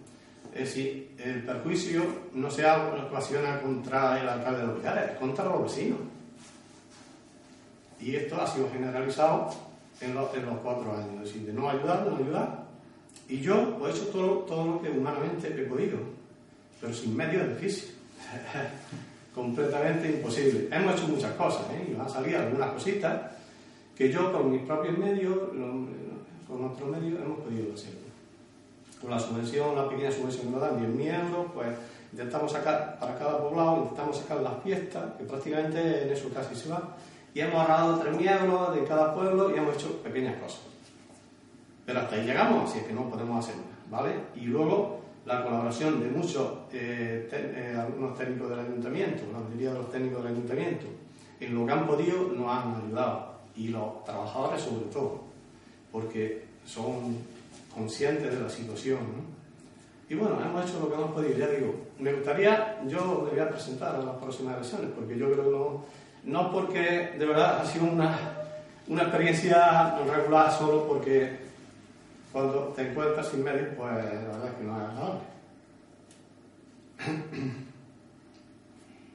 Es 0.53 0.69
decir, 0.69 1.15
el 1.19 1.43
perjuicio 1.43 2.03
no 2.33 2.49
se 2.49 2.65
ocasiona 2.65 3.61
contra 3.61 4.19
el 4.19 4.27
alcalde 4.27 4.61
de 4.61 4.67
los 4.67 4.77
Villares, 4.77 5.11
es 5.11 5.17
contra 5.17 5.45
los 5.45 5.63
vecinos. 5.63 5.99
Y 7.99 8.15
esto 8.15 8.41
ha 8.41 8.47
sido 8.47 8.69
generalizado 8.69 9.49
en 10.01 10.13
los, 10.13 10.33
en 10.33 10.45
los 10.45 10.57
cuatro 10.59 10.91
años, 10.93 11.13
es 11.15 11.33
decir, 11.33 11.45
de 11.45 11.53
no 11.53 11.69
ayudar, 11.69 12.05
no 12.07 12.17
ayudar. 12.17 12.64
Y 13.27 13.39
yo 13.39 13.77
pues, 13.79 13.95
he 13.95 13.97
hecho 13.97 14.07
todo, 14.09 14.29
todo 14.39 14.65
lo 14.65 14.81
que 14.81 14.89
humanamente 14.89 15.47
he 15.47 15.65
podido, 15.65 15.97
pero 16.79 16.93
sin 16.93 17.15
medios 17.15 17.43
es 17.43 17.55
difícil. 17.61 17.95
Completamente 19.33 20.09
imposible. 20.09 20.67
Hemos 20.71 20.95
hecho 20.95 21.07
muchas 21.07 21.31
cosas, 21.33 21.65
¿eh? 21.71 21.89
y 21.91 21.93
van 21.93 22.05
a 22.05 22.09
salir 22.09 22.35
algunas 22.35 22.71
cositas 22.71 23.31
que 23.95 24.11
yo 24.11 24.31
con 24.31 24.51
mis 24.51 24.61
propios 24.61 24.97
medios, 24.97 25.37
con 26.47 26.65
otros 26.65 26.89
medios, 26.89 27.19
hemos 27.21 27.39
podido 27.39 27.73
hacerlo. 27.73 27.99
Con 29.01 29.09
la 29.09 29.19
subvención, 29.19 29.75
la 29.75 29.89
pequeña 29.89 30.11
subvención 30.11 30.45
que 30.45 30.51
nos 30.51 30.61
dan, 30.61 30.97
10.000 30.97 31.25
euros, 31.25 31.51
pues 31.53 31.67
intentamos 32.11 32.51
sacar 32.51 32.97
para 32.99 33.17
cada 33.17 33.37
poblado, 33.39 33.83
intentamos 33.83 34.17
sacar 34.17 34.41
las 34.41 34.63
fiestas, 34.63 35.03
que 35.17 35.23
prácticamente 35.25 36.03
en 36.03 36.11
eso 36.11 36.29
casi 36.33 36.55
se 36.55 36.69
va, 36.69 36.95
y 37.33 37.39
hemos 37.41 37.55
ahorrado 37.55 38.03
3.000 38.03 38.41
euros 38.41 38.75
de 38.75 38.83
cada 38.85 39.13
pueblo 39.13 39.53
y 39.53 39.57
hemos 39.57 39.75
hecho 39.75 40.01
pequeñas 40.01 40.41
cosas. 40.41 40.74
Pero 41.85 41.99
hasta 41.99 42.15
ahí 42.15 42.25
llegamos, 42.25 42.69
así 42.69 42.79
es 42.79 42.85
que 42.85 42.93
no 42.93 43.09
podemos 43.09 43.45
hacer 43.45 43.57
nada, 43.57 44.01
¿vale? 44.01 44.15
Y 44.35 44.45
luego 44.45 45.01
la 45.25 45.43
colaboración 45.43 45.99
de 46.01 46.09
muchos, 46.09 46.47
eh, 46.71 47.27
eh, 47.31 47.75
algunos 47.77 48.17
técnicos 48.17 48.49
del 48.49 48.59
ayuntamiento, 48.59 49.23
la 49.31 49.39
mayoría 49.39 49.71
de 49.71 49.79
los 49.79 49.91
técnicos 49.91 50.23
del 50.23 50.33
ayuntamiento, 50.33 50.85
en 51.39 51.55
lo 51.55 51.65
que 51.65 51.71
han 51.71 51.87
podido 51.87 52.31
nos 52.35 52.51
han 52.51 52.75
ayudado. 52.75 53.35
Y 53.55 53.69
los 53.69 54.03
trabajadores 54.03 54.61
sobre 54.61 54.85
todo, 54.85 55.21
porque 55.91 56.45
son 56.65 57.17
conscientes 57.73 58.33
de 58.33 58.39
la 58.39 58.49
situación. 58.49 58.99
Y 60.09 60.15
bueno, 60.15 60.37
hemos 60.43 60.69
hecho 60.69 60.79
lo 60.79 60.89
que 60.89 60.95
hemos 60.95 61.11
podido, 61.11 61.37
ya 61.37 61.47
digo. 61.47 61.73
Me 61.99 62.13
gustaría, 62.13 62.81
yo 62.85 63.23
le 63.25 63.31
voy 63.31 63.39
a 63.39 63.49
presentar 63.49 63.95
a 63.95 63.99
las 63.99 64.15
próximas 64.17 64.57
elecciones, 64.57 64.91
porque 64.95 65.17
yo 65.17 65.31
creo 65.31 65.45
que 65.45 65.51
no, 65.51 65.85
no 66.25 66.51
porque 66.51 67.13
de 67.17 67.25
verdad 67.25 67.61
ha 67.61 67.65
sido 67.65 67.85
una, 67.85 68.17
una 68.87 69.03
experiencia 69.03 69.97
regular 70.05 70.51
solo 70.51 70.85
porque 70.87 71.44
cuando 72.35 72.73
te 72.75 72.81
encuentras 72.81 73.29
sin 73.29 73.45
medios, 73.45 73.69
pues 73.77 73.95
la 73.95 74.03
verdad 74.03 74.47
es 74.49 74.55
que 74.55 74.63
no 74.65 74.75
es 74.75 74.83
agradable. 74.89 75.19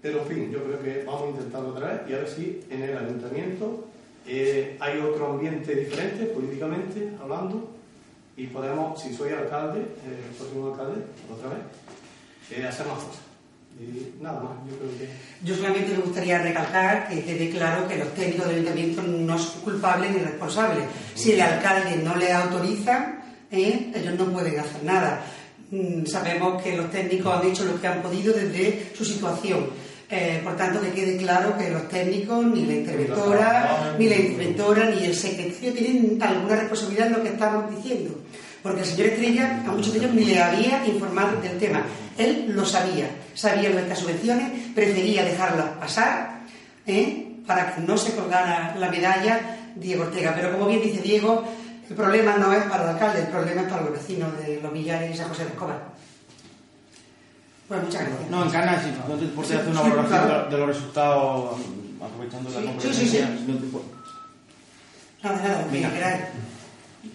Pero 0.00 0.22
en 0.22 0.26
fin, 0.26 0.50
yo 0.50 0.64
creo 0.64 0.80
que 0.80 1.04
vamos 1.04 1.24
a 1.24 1.28
intentarlo 1.28 1.68
otra 1.68 1.88
vez 1.88 2.00
y 2.08 2.14
a 2.14 2.16
ver 2.16 2.28
si 2.28 2.64
en 2.70 2.82
el 2.82 2.96
ayuntamiento 2.96 3.88
eh, 4.26 4.78
hay 4.80 5.00
otro 5.00 5.32
ambiente 5.32 5.74
diferente 5.74 6.24
políticamente 6.24 7.12
hablando 7.20 7.68
y 8.38 8.46
podemos, 8.46 8.98
si 8.98 9.12
soy 9.12 9.32
alcalde, 9.32 9.80
eh, 9.80 10.24
el 10.26 10.34
próximo 10.36 10.72
alcalde, 10.72 11.02
otra 11.30 11.50
vez, 11.50 11.58
eh, 12.52 12.66
hacer 12.66 12.86
más 12.86 13.04
cosas. 13.04 13.29
Yo 15.42 15.56
solamente 15.56 15.92
me 15.92 16.02
gustaría 16.02 16.38
recalcar 16.38 17.08
que 17.08 17.24
quede 17.24 17.50
claro 17.50 17.88
que 17.88 17.96
los 17.96 18.12
técnicos 18.14 18.46
del 18.46 18.56
ayuntamiento 18.56 19.02
no 19.02 19.38
son 19.38 19.62
culpables 19.62 20.10
ni 20.10 20.18
responsables. 20.18 20.84
Si 21.14 21.32
el 21.32 21.40
alcalde 21.40 21.96
no 21.96 22.14
le 22.16 22.30
autoriza, 22.30 23.22
¿eh? 23.50 23.90
ellos 23.94 24.14
no 24.18 24.26
pueden 24.26 24.58
hacer 24.58 24.84
nada. 24.84 25.24
Mm, 25.70 26.04
sabemos 26.04 26.62
que 26.62 26.76
los 26.76 26.90
técnicos 26.90 27.34
han 27.34 27.48
hecho 27.48 27.64
lo 27.64 27.80
que 27.80 27.86
han 27.86 28.02
podido 28.02 28.34
desde 28.34 28.92
su 28.94 29.04
situación. 29.04 29.68
Eh, 30.12 30.40
por 30.42 30.56
tanto, 30.56 30.80
que 30.80 30.90
quede 30.90 31.16
claro 31.16 31.56
que 31.56 31.70
los 31.70 31.88
técnicos, 31.88 32.44
ni 32.44 32.66
la 32.66 32.74
interventora, 32.74 33.94
ni 33.96 34.08
la 34.08 34.16
interventora, 34.16 34.90
ni 34.90 35.04
el 35.04 35.14
secretario 35.14 35.72
tienen 35.72 36.18
alguna 36.20 36.56
responsabilidad 36.56 37.06
en 37.06 37.12
lo 37.12 37.22
que 37.22 37.28
estamos 37.28 37.76
diciendo. 37.76 38.18
Porque 38.62 38.80
el 38.80 38.86
señor 38.86 39.06
Estrella 39.08 39.62
a 39.66 39.70
muchos 39.70 39.92
de 39.92 40.00
ellos 40.00 40.12
ni 40.14 40.24
le 40.24 40.40
había 40.42 40.86
informado 40.86 41.40
del 41.40 41.58
tema. 41.58 41.82
Él 42.18 42.52
lo 42.54 42.64
sabía, 42.66 43.08
sabía 43.34 43.70
las 43.70 43.98
subvenciones, 43.98 44.50
prefería 44.74 45.24
dejarlas 45.24 45.68
pasar 45.78 46.40
¿eh? 46.86 47.36
para 47.46 47.74
que 47.74 47.80
no 47.80 47.96
se 47.96 48.14
colgara 48.14 48.74
la 48.78 48.90
medalla 48.90 49.56
Diego 49.76 50.02
Ortega. 50.04 50.34
Pero 50.36 50.52
como 50.52 50.66
bien 50.66 50.82
dice 50.82 51.00
Diego, 51.00 51.42
el 51.88 51.96
problema 51.96 52.36
no 52.36 52.52
es 52.52 52.62
para 52.64 52.84
el 52.84 52.90
alcalde, 52.90 53.20
el 53.20 53.28
problema 53.28 53.62
es 53.62 53.68
para 53.68 53.82
los 53.82 53.92
vecinos 53.92 54.28
de 54.38 54.60
Los 54.62 54.72
Villares 54.72 55.14
y 55.14 55.16
San 55.16 55.28
José 55.28 55.44
de 55.44 55.50
Escobar. 55.50 55.80
Bueno, 57.68 57.84
muchas 57.84 58.02
gracias. 58.02 58.30
No, 58.30 58.42
en 58.44 58.50
Canas, 58.50 58.82
si 58.82 58.88
importa 59.24 59.54
hacer 59.54 59.68
una 59.68 59.80
valoración 59.82 60.26
claro. 60.26 60.50
de, 60.50 60.58
los 60.58 60.66
resultados, 60.68 61.60
aprovechando 62.02 62.50
la 62.50 62.60
Sí, 62.60 62.66
conversación. 62.66 62.94
sí, 62.94 63.08
sí, 63.08 63.16
sí. 63.16 63.44
no 63.46 63.58
te. 63.58 63.66
Nada, 65.22 65.48
nada, 65.48 65.66
Venga. 65.70 66.28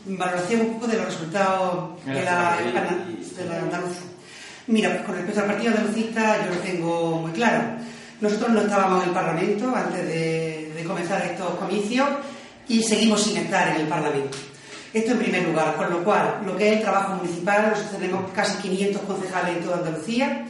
Valoración 0.05 0.61
un 0.61 0.73
poco 0.73 0.87
de 0.87 0.97
los 0.97 1.05
resultados 1.05 2.03
de 2.05 2.23
la, 2.23 2.57
de 2.57 3.45
la 3.45 3.57
andaluza. 3.59 4.01
Mira, 4.67 4.89
pues 4.89 5.01
con 5.03 5.15
respecto 5.15 5.41
al 5.41 5.47
partido 5.47 5.71
andalucista 5.71 6.45
yo 6.45 6.55
lo 6.55 6.61
tengo 6.61 7.11
muy 7.21 7.31
claro. 7.31 7.63
Nosotros 8.21 8.49
no 8.49 8.61
estábamos 8.61 9.03
en 9.03 9.09
el 9.09 9.13
Parlamento 9.13 9.75
antes 9.75 10.05
de, 10.07 10.71
de 10.75 10.83
comenzar 10.83 11.23
estos 11.23 11.55
comicios 11.55 12.07
y 12.67 12.81
seguimos 12.81 13.23
sin 13.23 13.37
estar 13.37 13.75
en 13.75 13.81
el 13.81 13.87
Parlamento. 13.87 14.37
Esto 14.93 15.11
en 15.11 15.19
primer 15.19 15.43
lugar, 15.43 15.75
con 15.75 15.89
lo 15.89 16.03
cual, 16.03 16.41
lo 16.45 16.55
que 16.55 16.69
es 16.69 16.77
el 16.77 16.81
trabajo 16.81 17.15
municipal, 17.15 17.69
nosotros 17.69 17.99
tenemos 17.99 18.31
casi 18.31 18.57
500 18.61 19.01
concejales 19.01 19.57
en 19.57 19.63
toda 19.63 19.77
Andalucía, 19.77 20.45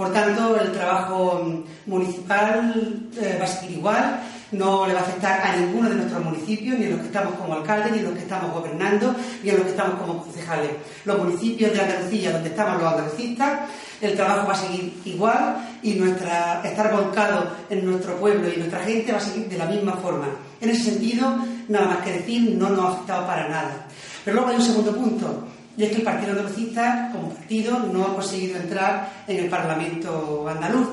por 0.00 0.14
tanto, 0.14 0.58
el 0.58 0.72
trabajo 0.72 1.62
municipal 1.84 3.10
eh, 3.20 3.36
va 3.38 3.44
a 3.44 3.46
seguir 3.46 3.76
igual, 3.76 4.20
no 4.52 4.86
le 4.86 4.94
va 4.94 5.00
a 5.00 5.02
afectar 5.02 5.40
a 5.40 5.56
ninguno 5.56 5.88
de 5.88 5.96
nuestros 5.96 6.24
municipios, 6.24 6.78
ni 6.78 6.86
a 6.86 6.90
los 6.90 7.00
que 7.00 7.06
estamos 7.06 7.34
como 7.34 7.54
alcaldes, 7.54 7.92
ni 7.92 7.98
a 8.00 8.02
los 8.02 8.12
que 8.12 8.20
estamos 8.20 8.52
gobernando, 8.52 9.14
ni 9.42 9.50
a 9.50 9.54
los 9.54 9.62
que 9.62 9.70
estamos 9.70 10.00
como 10.00 10.24
concejales. 10.24 10.70
Los 11.04 11.18
municipios 11.18 11.72
de 11.72 11.80
Andalucía, 11.80 12.32
donde 12.32 12.48
estamos 12.48 12.82
los 12.82 12.92
andalucistas, 12.92 13.60
el 14.00 14.16
trabajo 14.16 14.48
va 14.48 14.54
a 14.54 14.56
seguir 14.56 15.00
igual 15.04 15.56
y 15.82 15.94
nuestra, 15.94 16.62
estar 16.64 16.92
volcado 16.92 17.50
en 17.68 17.84
nuestro 17.84 18.16
pueblo 18.16 18.48
y 18.52 18.56
nuestra 18.56 18.80
gente 18.80 19.12
va 19.12 19.18
a 19.18 19.20
seguir 19.20 19.48
de 19.48 19.58
la 19.58 19.66
misma 19.66 19.92
forma. 19.94 20.28
En 20.60 20.70
ese 20.70 20.90
sentido, 20.90 21.36
nada 21.68 21.86
más 21.86 21.98
que 21.98 22.12
decir, 22.12 22.56
no 22.56 22.70
nos 22.70 22.84
ha 22.84 22.88
afectado 22.88 23.26
para 23.26 23.48
nada. 23.48 23.86
Pero 24.24 24.36
luego 24.36 24.50
hay 24.50 24.56
un 24.56 24.62
segundo 24.62 24.94
punto, 24.94 25.46
y 25.76 25.84
es 25.84 25.90
que 25.90 25.96
el 25.96 26.02
Partido 26.02 26.32
Andalucista, 26.32 27.10
como 27.12 27.30
partido, 27.30 27.78
no 27.78 28.04
ha 28.04 28.14
conseguido 28.14 28.56
entrar 28.58 29.08
en 29.26 29.44
el 29.44 29.48
Parlamento 29.48 30.46
andaluz. 30.46 30.88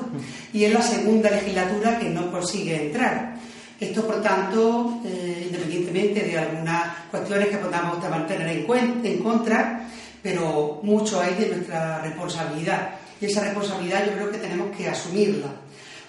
Y 0.52 0.64
es 0.64 0.72
la 0.72 0.80
segunda 0.80 1.30
legislatura 1.30 1.98
que 1.98 2.08
no 2.08 2.30
consigue 2.30 2.86
entrar. 2.86 3.34
Esto, 3.80 4.04
por 4.06 4.20
tanto, 4.22 5.00
eh, 5.04 5.44
independientemente 5.46 6.20
de 6.24 6.36
algunas 6.38 6.96
cuestiones 7.10 7.48
que 7.48 7.58
podamos 7.58 8.00
tener 8.26 8.48
en, 8.48 8.66
cuen- 8.66 9.00
en 9.04 9.18
contra, 9.22 9.86
pero 10.22 10.80
mucho 10.82 11.20
hay 11.20 11.34
de 11.34 11.46
nuestra 11.54 12.00
responsabilidad. 12.02 12.90
Y 13.20 13.26
esa 13.26 13.42
responsabilidad 13.44 14.04
yo 14.06 14.12
creo 14.14 14.30
que 14.32 14.38
tenemos 14.38 14.76
que 14.76 14.88
asumirla. 14.88 15.46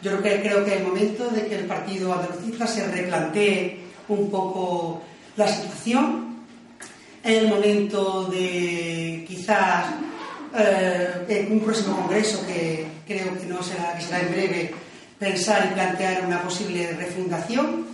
Yo 0.01 0.11
creo 0.17 0.23
que, 0.23 0.41
creo 0.41 0.65
que 0.65 0.73
es 0.73 0.81
el 0.81 0.87
momento 0.87 1.27
de 1.29 1.45
que 1.45 1.55
el 1.59 1.65
Partido 1.65 2.13
Andalucista 2.13 2.65
se 2.65 2.87
replantee 2.87 3.79
un 4.07 4.31
poco 4.31 5.01
la 5.35 5.47
situación, 5.47 6.37
es 7.23 7.37
el 7.37 7.47
momento 7.49 8.23
de 8.25 9.25
quizás 9.27 9.85
eh, 10.57 11.25
en 11.27 11.51
un 11.51 11.59
próximo 11.59 11.97
congreso 11.97 12.43
que 12.47 12.85
creo 13.05 13.37
que 13.39 13.45
no 13.45 13.61
será, 13.61 13.93
que 13.95 14.01
será 14.03 14.21
en 14.21 14.31
breve, 14.31 14.71
pensar 15.19 15.67
y 15.69 15.73
plantear 15.73 16.25
una 16.25 16.41
posible 16.41 16.93
refundación. 16.93 17.85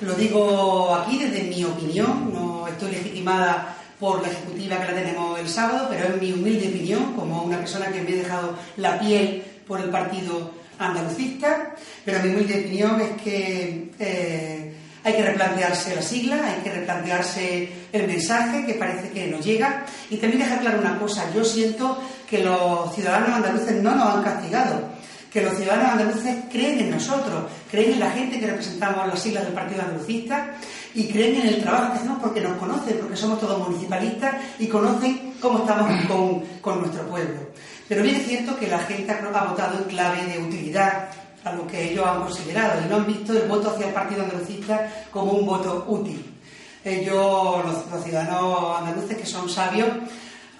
Lo 0.00 0.14
digo 0.14 0.94
aquí 0.94 1.18
desde 1.18 1.44
mi 1.44 1.64
opinión, 1.64 2.32
no 2.32 2.66
estoy 2.66 2.92
legitimada 2.92 3.76
por 4.00 4.22
la 4.22 4.28
ejecutiva 4.28 4.78
que 4.78 4.92
la 4.92 4.94
tenemos 4.94 5.38
el 5.38 5.48
sábado, 5.48 5.86
pero 5.88 6.08
es 6.08 6.20
mi 6.20 6.32
humilde 6.32 6.68
opinión 6.68 7.12
como 7.14 7.42
una 7.42 7.58
persona 7.58 7.86
que 7.88 8.02
me 8.02 8.10
he 8.10 8.16
dejado 8.16 8.56
la 8.78 8.98
piel 8.98 9.42
por 9.66 9.80
el 9.80 9.90
partido 9.90 10.50
andalucista, 10.78 11.74
pero 12.04 12.20
mi 12.22 12.30
humilde 12.30 12.60
opinión 12.60 13.00
es 13.00 13.22
que 13.22 13.90
eh, 13.98 14.74
hay 15.04 15.12
que 15.12 15.22
replantearse 15.22 15.94
la 15.94 16.02
sigla, 16.02 16.36
hay 16.44 16.62
que 16.62 16.72
replantearse 16.72 17.68
el 17.92 18.06
mensaje 18.06 18.64
que 18.64 18.74
parece 18.74 19.10
que 19.10 19.26
nos 19.28 19.44
llega. 19.44 19.84
Y 20.08 20.16
también 20.16 20.42
dejar 20.42 20.60
claro 20.60 20.80
una 20.80 20.98
cosa, 20.98 21.30
yo 21.34 21.44
siento 21.44 22.02
que 22.28 22.42
los 22.42 22.94
ciudadanos 22.94 23.28
andaluces 23.28 23.82
no 23.82 23.94
nos 23.94 24.16
han 24.16 24.22
castigado, 24.22 24.93
que 25.34 25.42
los 25.42 25.54
ciudadanos 25.54 25.94
andaluces 25.94 26.36
creen 26.48 26.78
en 26.78 26.90
nosotros, 26.92 27.42
creen 27.68 27.94
en 27.94 28.00
la 28.00 28.10
gente 28.12 28.38
que 28.38 28.46
representamos 28.46 29.08
las 29.08 29.18
siglas 29.18 29.42
del 29.42 29.52
Partido 29.52 29.82
Andalucista 29.82 30.54
y 30.94 31.08
creen 31.08 31.40
en 31.40 31.48
el 31.48 31.60
trabajo 31.60 31.92
que 31.92 31.98
hacemos 31.98 32.18
porque 32.22 32.40
nos 32.40 32.56
conocen, 32.56 32.98
porque 32.98 33.16
somos 33.16 33.40
todos 33.40 33.68
municipalistas 33.68 34.36
y 34.60 34.68
conocen 34.68 35.34
cómo 35.40 35.58
estamos 35.58 35.90
con, 36.06 36.40
con 36.60 36.82
nuestro 36.82 37.02
pueblo. 37.08 37.48
Pero 37.88 38.04
bien 38.04 38.14
es 38.14 38.28
cierto 38.28 38.56
que 38.56 38.68
la 38.68 38.78
gente 38.78 39.10
ha 39.10 39.44
votado 39.44 39.78
en 39.78 39.84
clave 39.86 40.24
de 40.24 40.38
utilidad 40.38 41.08
a 41.42 41.52
lo 41.52 41.66
que 41.66 41.90
ellos 41.90 42.06
han 42.06 42.20
considerado 42.20 42.80
y 42.80 42.88
no 42.88 42.96
han 42.96 43.06
visto 43.06 43.32
el 43.32 43.48
voto 43.48 43.72
hacia 43.72 43.88
el 43.88 43.92
Partido 43.92 44.22
Andalucista 44.22 44.88
como 45.10 45.32
un 45.32 45.44
voto 45.44 45.84
útil. 45.88 46.32
Ellos, 46.84 47.64
los, 47.64 47.90
los 47.90 48.04
ciudadanos 48.04 48.78
andaluces 48.78 49.16
que 49.16 49.26
son 49.26 49.48
sabios, 49.48 49.88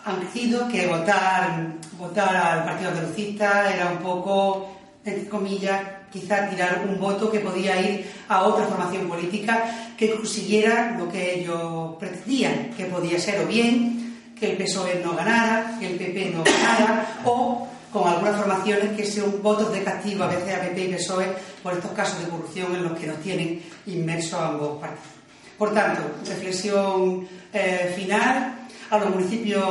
han 0.04 0.20
decidido 0.20 0.68
que 0.68 0.86
votar, 0.86 1.72
votar 1.98 2.36
al 2.36 2.64
Partido 2.64 2.90
Andalucista 2.90 3.74
era 3.74 3.90
un 3.90 3.98
poco, 3.98 4.76
entre 5.04 5.28
comillas, 5.28 5.80
quizá 6.12 6.48
tirar 6.48 6.84
un 6.86 7.00
voto 7.00 7.30
que 7.30 7.40
podía 7.40 7.80
ir 7.80 8.06
a 8.28 8.42
otra 8.42 8.66
formación 8.66 9.08
política 9.08 9.64
que 9.96 10.14
consiguiera 10.14 10.96
lo 10.98 11.08
que 11.10 11.40
ellos 11.40 11.96
pretendían, 11.98 12.70
que 12.76 12.84
podía 12.86 13.18
ser 13.18 13.40
o 13.44 13.46
bien 13.46 14.34
que 14.38 14.52
el 14.52 14.56
PSOE 14.58 15.00
no 15.02 15.14
ganara, 15.14 15.76
que 15.78 15.86
el 15.86 15.96
PP 15.96 16.32
no 16.34 16.44
ganara, 16.44 17.20
o 17.24 17.66
con 17.92 18.08
algunas 18.08 18.36
formaciones 18.36 18.96
que 18.96 19.06
sean 19.06 19.40
votos 19.40 19.72
de 19.72 19.82
castigo 19.82 20.24
a 20.24 20.28
veces 20.28 20.54
a 20.54 20.60
PP 20.60 20.84
y 20.84 20.94
PSOE 20.94 21.26
por 21.62 21.72
estos 21.72 21.92
casos 21.92 22.20
de 22.20 22.28
corrupción 22.28 22.74
en 22.74 22.82
los 22.82 22.98
que 22.98 23.06
nos 23.06 23.18
tienen 23.20 23.62
inmersos 23.86 24.40
ambos 24.40 24.80
partidos. 24.80 25.14
Por 25.56 25.72
tanto, 25.72 26.02
reflexión 26.26 27.26
eh, 27.52 27.92
final 27.96 28.63
a 28.94 29.04
los 29.04 29.10
municipios 29.14 29.62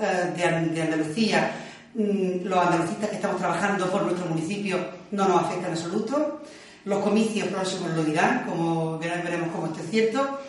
eh, 0.00 0.32
de, 0.36 0.44
An- 0.44 0.74
de 0.74 0.82
Andalucía. 0.82 1.50
mm, 1.94 2.44
los 2.46 2.58
andalucistas 2.66 3.08
que 3.10 3.16
estamos 3.16 3.38
trabajando 3.38 3.90
por 3.90 4.02
nuestro 4.02 4.26
municipio 4.26 4.78
no 5.12 5.28
nos 5.28 5.42
afecta 5.44 5.66
en 5.66 5.72
absoluto. 5.72 6.40
Los 6.84 7.00
comicios 7.00 7.48
próximos 7.48 7.90
lo 7.94 8.02
dirán, 8.04 8.44
como 8.48 8.98
veremos 8.98 9.48
cómo 9.54 9.66
esto 9.66 9.80
es 9.80 9.90
cierto. 9.90 10.40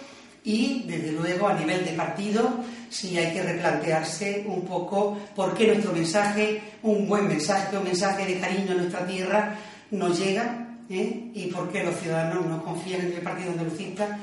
Y, 0.43 0.85
desde 0.87 1.11
luego, 1.11 1.47
a 1.49 1.53
nivel 1.53 1.85
de 1.85 1.91
partido, 1.91 2.49
sí 2.89 3.15
hay 3.17 3.31
que 3.33 3.43
replantearse 3.43 4.43
un 4.47 4.61
poco 4.61 5.17
por 5.35 5.53
qué 5.53 5.67
nuestro 5.67 5.91
mensaje, 5.93 6.61
un 6.83 7.07
buen 7.07 7.27
mensaje, 7.27 7.77
un 7.77 7.83
mensaje 7.83 8.25
de 8.25 8.39
cariño 8.39 8.71
a 8.71 8.75
nuestra 8.75 9.05
tierra, 9.05 9.55
nos 9.91 10.17
llega 10.19 10.67
¿eh? 10.89 11.31
y 11.35 11.47
por 11.53 11.69
qué 11.71 11.83
los 11.83 11.95
ciudadanos 11.99 12.45
no 12.45 12.63
confían 12.63 13.01
en 13.01 13.13
el 13.13 13.21
Partido 13.21 13.51
Andalucista 13.51 14.17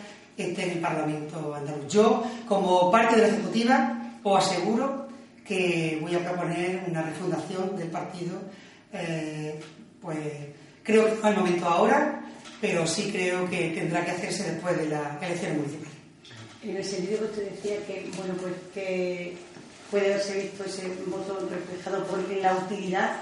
esté 0.47 0.64
en 0.64 0.71
el 0.71 0.78
Parlamento 0.78 1.54
andaluz. 1.54 1.88
Yo, 1.88 2.25
como 2.47 2.90
parte 2.90 3.16
de 3.16 3.23
la 3.23 3.28
Ejecutiva, 3.28 4.18
os 4.23 4.45
aseguro 4.45 5.09
que 5.47 5.99
voy 6.00 6.14
a 6.14 6.25
proponer 6.25 6.85
una 6.87 7.02
refundación 7.02 7.76
del 7.76 7.88
partido. 7.88 8.38
Eh, 8.92 9.59
pues 10.00 10.18
creo 10.83 11.07
que 11.07 11.23
no 11.23 11.28
el 11.28 11.37
momento 11.37 11.66
ahora, 11.66 12.21
pero 12.61 12.87
sí 12.87 13.11
creo 13.11 13.49
que 13.49 13.71
tendrá 13.71 14.04
que 14.04 14.12
hacerse 14.12 14.52
después 14.52 14.76
de 14.78 14.88
las 14.88 15.23
elecciones 15.23 15.59
municipales. 15.59 15.95
En 16.62 16.76
el 16.76 16.85
sentido 16.85 17.18
que 17.18 17.25
usted 17.25 17.50
decía 17.50 17.76
que, 17.87 18.11
bueno, 18.16 18.35
pues 18.40 18.52
que 18.75 19.37
puede 19.90 20.14
haberse 20.14 20.42
visto 20.42 20.64
ese 20.64 20.88
voto 21.07 21.49
reflejado 21.50 22.04
por 22.04 22.18
la 22.30 22.54
utilidad, 22.54 23.16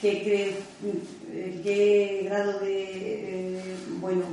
¿qué, 0.00 0.22
qué, 0.22 0.56
qué 1.62 2.22
grado 2.24 2.60
de, 2.60 2.84
eh, 2.84 3.76
bueno, 4.00 4.24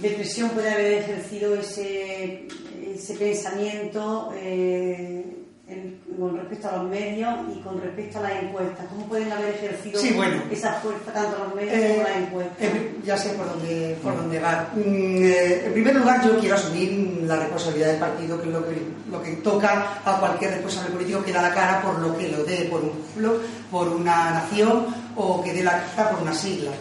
de 0.00 0.10
presión 0.10 0.50
puede 0.50 0.70
haber 0.70 0.92
ejercido 0.94 1.54
ese, 1.54 2.46
ese 2.94 3.14
pensamiento 3.14 4.32
eh, 4.36 5.24
en- 5.68 6.00
con 6.18 6.36
respecto 6.36 6.68
a 6.68 6.76
los 6.78 6.90
medios 6.90 7.34
y 7.56 7.60
con 7.60 7.80
respecto 7.80 8.18
a 8.18 8.22
las 8.22 8.42
encuestas? 8.42 8.86
¿Cómo 8.88 9.06
pueden 9.06 9.30
haber 9.32 9.54
ejercido 9.54 9.98
Sí, 10.00 10.12
bueno. 10.14 10.42
esa 10.50 10.74
fuerza 10.74 11.12
tanto 11.12 11.44
los 11.44 11.54
medios 11.54 11.72
Eh, 11.74 11.88
como 11.94 12.02
las 12.08 12.16
encuestas? 12.18 12.56
eh, 12.60 12.94
ya 13.04 13.16
sé 13.16 13.30
por 13.30 13.48
dónde, 13.48 13.96
por 14.02 14.16
dónde 14.16 14.38
va. 14.40 14.68
Mm, 14.74 15.24
eh, 15.24 15.62
en 15.66 15.72
primer 15.72 15.94
lugar, 15.96 16.22
yo 16.26 16.38
quiero 16.40 16.56
asumir 16.56 17.22
la 17.24 17.36
responsabilidad 17.36 17.88
del 17.88 18.00
partido, 18.00 18.40
que 18.42 18.48
es 18.48 18.52
lo 18.54 18.68
que, 18.68 18.76
lo 19.10 19.22
que 19.22 19.30
toca 19.36 20.00
a 20.04 20.18
cualquier 20.20 20.50
responsable 20.52 20.90
político 20.90 21.24
que 21.24 21.32
da 21.32 21.40
la 21.42 21.54
cara 21.54 21.80
por 21.82 21.98
lo 22.00 22.16
que 22.18 22.28
lo 22.28 22.44
dé, 22.44 22.66
por 22.70 22.80
un 22.82 22.90
pueblo, 23.14 23.40
por 23.70 23.88
una 23.88 24.30
nación 24.32 24.86
o 25.16 25.42
que 25.42 25.52
dé 25.54 25.62
la 25.62 25.84
cara 25.96 26.10
por 26.10 26.20
una 26.22 26.34
sigla. 26.34 26.72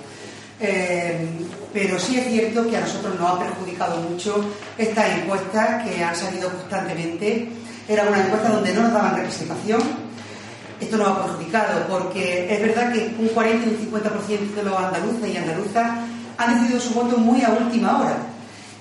Eh, 0.59 1.27
pero 1.73 1.99
sí 1.99 2.17
es 2.17 2.27
cierto 2.27 2.67
que 2.69 2.77
a 2.77 2.81
nosotros 2.81 3.19
nos 3.19 3.29
ha 3.29 3.39
perjudicado 3.39 3.97
mucho 4.01 4.43
estas 4.77 5.17
encuestas 5.17 5.87
que 5.87 6.03
han 6.03 6.15
salido 6.15 6.49
constantemente. 6.49 7.49
Era 7.87 8.03
una 8.03 8.23
encuesta 8.23 8.49
donde 8.49 8.73
no 8.73 8.83
nos 8.83 8.93
daban 8.93 9.15
representación, 9.15 9.81
esto 10.79 10.97
nos 10.97 11.07
ha 11.07 11.23
perjudicado 11.23 11.87
porque 11.87 12.53
es 12.53 12.61
verdad 12.61 12.93
que 12.93 13.15
un 13.19 13.27
40 13.29 13.65
y 13.65 13.69
un 13.69 13.91
50% 13.91 14.53
de 14.55 14.63
los 14.63 14.77
andaluces 14.77 15.33
y 15.33 15.37
andaluzas 15.37 15.91
han 16.37 16.53
decidido 16.53 16.79
su 16.79 16.93
voto 16.93 17.17
muy 17.17 17.43
a 17.43 17.49
última 17.49 17.99
hora. 17.99 18.17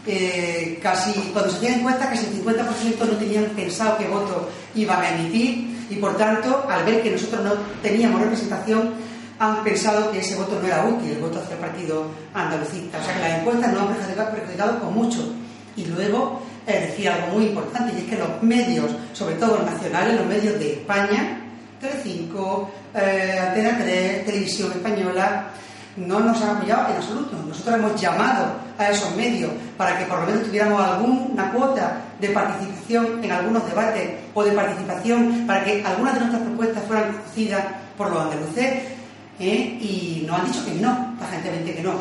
Eh, 0.07 0.79
casi, 0.81 1.13
cuando 1.33 1.51
se 1.51 1.57
hacían 1.57 1.81
encuestas, 1.81 2.09
casi 2.09 2.27
el 2.27 2.45
50% 2.45 2.99
no 3.01 3.17
tenían 3.19 3.45
pensado 3.47 3.99
qué 3.99 4.07
voto 4.07 4.49
iban 4.75 5.03
a 5.03 5.11
emitir 5.11 5.87
y 5.91 5.97
por 5.97 6.17
tanto, 6.17 6.67
al 6.69 6.85
ver 6.85 7.03
que 7.03 7.11
nosotros 7.11 7.45
no 7.45 7.53
teníamos 7.83 8.21
representación, 8.21 8.95
han 9.39 9.63
pensado 9.63 10.11
que 10.11 10.19
ese 10.19 10.37
voto 10.37 10.59
no 10.61 10.67
era 10.67 10.85
útil, 10.85 11.13
el 11.13 11.19
voto 11.19 11.39
hacia 11.39 11.55
el 11.55 11.61
partido 11.61 12.07
andalucista. 12.35 12.99
O 12.99 13.05
sea 13.05 13.15
que 13.15 13.21
las 13.21 13.39
encuestas 13.41 13.73
nos 13.73 13.83
han 13.83 14.35
perjudicado 14.35 14.81
con 14.81 14.95
mucho. 14.95 15.33
Y 15.77 15.85
luego 15.87 16.43
eh, 16.67 16.89
decía 16.91 17.15
algo 17.15 17.39
muy 17.39 17.47
importante, 17.47 17.95
y 17.95 18.03
es 18.03 18.11
que 18.11 18.17
los 18.17 18.43
medios, 18.43 18.91
sobre 19.13 19.37
todo 19.37 19.59
los 19.59 19.67
nacionales, 19.67 20.17
los 20.17 20.27
medios 20.27 20.59
de 20.59 20.73
España, 20.73 21.41
Telecinco, 21.81 22.71
eh, 22.95 23.39
Antena 23.41 23.79
3, 23.79 24.27
Televisión 24.27 24.73
Española, 24.73 25.51
no 25.97 26.21
nos 26.21 26.41
han 26.43 26.57
apoyado 26.57 26.91
en 26.91 26.97
absoluto. 26.97 27.37
Nosotros 27.47 27.77
hemos 27.77 28.01
llamado 28.01 28.53
a 28.77 28.91
esos 28.91 29.15
medios 29.17 29.51
para 29.77 29.99
que 29.99 30.05
por 30.05 30.21
lo 30.21 30.27
menos 30.27 30.45
tuviéramos 30.45 30.81
alguna 30.81 31.53
cuota 31.53 32.01
de 32.21 32.29
participación 32.31 33.25
en 33.25 33.33
algunos 33.33 33.67
debates 33.69 34.11
o 34.35 34.45
de 34.45 34.53
participación 34.53 35.45
para 35.47 35.65
que 35.65 35.83
algunas 35.85 36.15
de 36.15 36.21
nuestras 36.21 36.43
propuestas 36.43 36.85
fueran 36.85 37.13
conocidas 37.13 37.65
por 37.97 38.11
los 38.11 38.21
andaluces 38.21 38.98
¿eh? 39.41 39.79
y 39.81 40.25
nos 40.27 40.41
han 40.41 40.47
dicho 40.47 40.65
que 40.65 40.73
no, 40.75 41.17
tajantemente 41.19 41.75
que 41.75 41.83
no. 41.83 41.93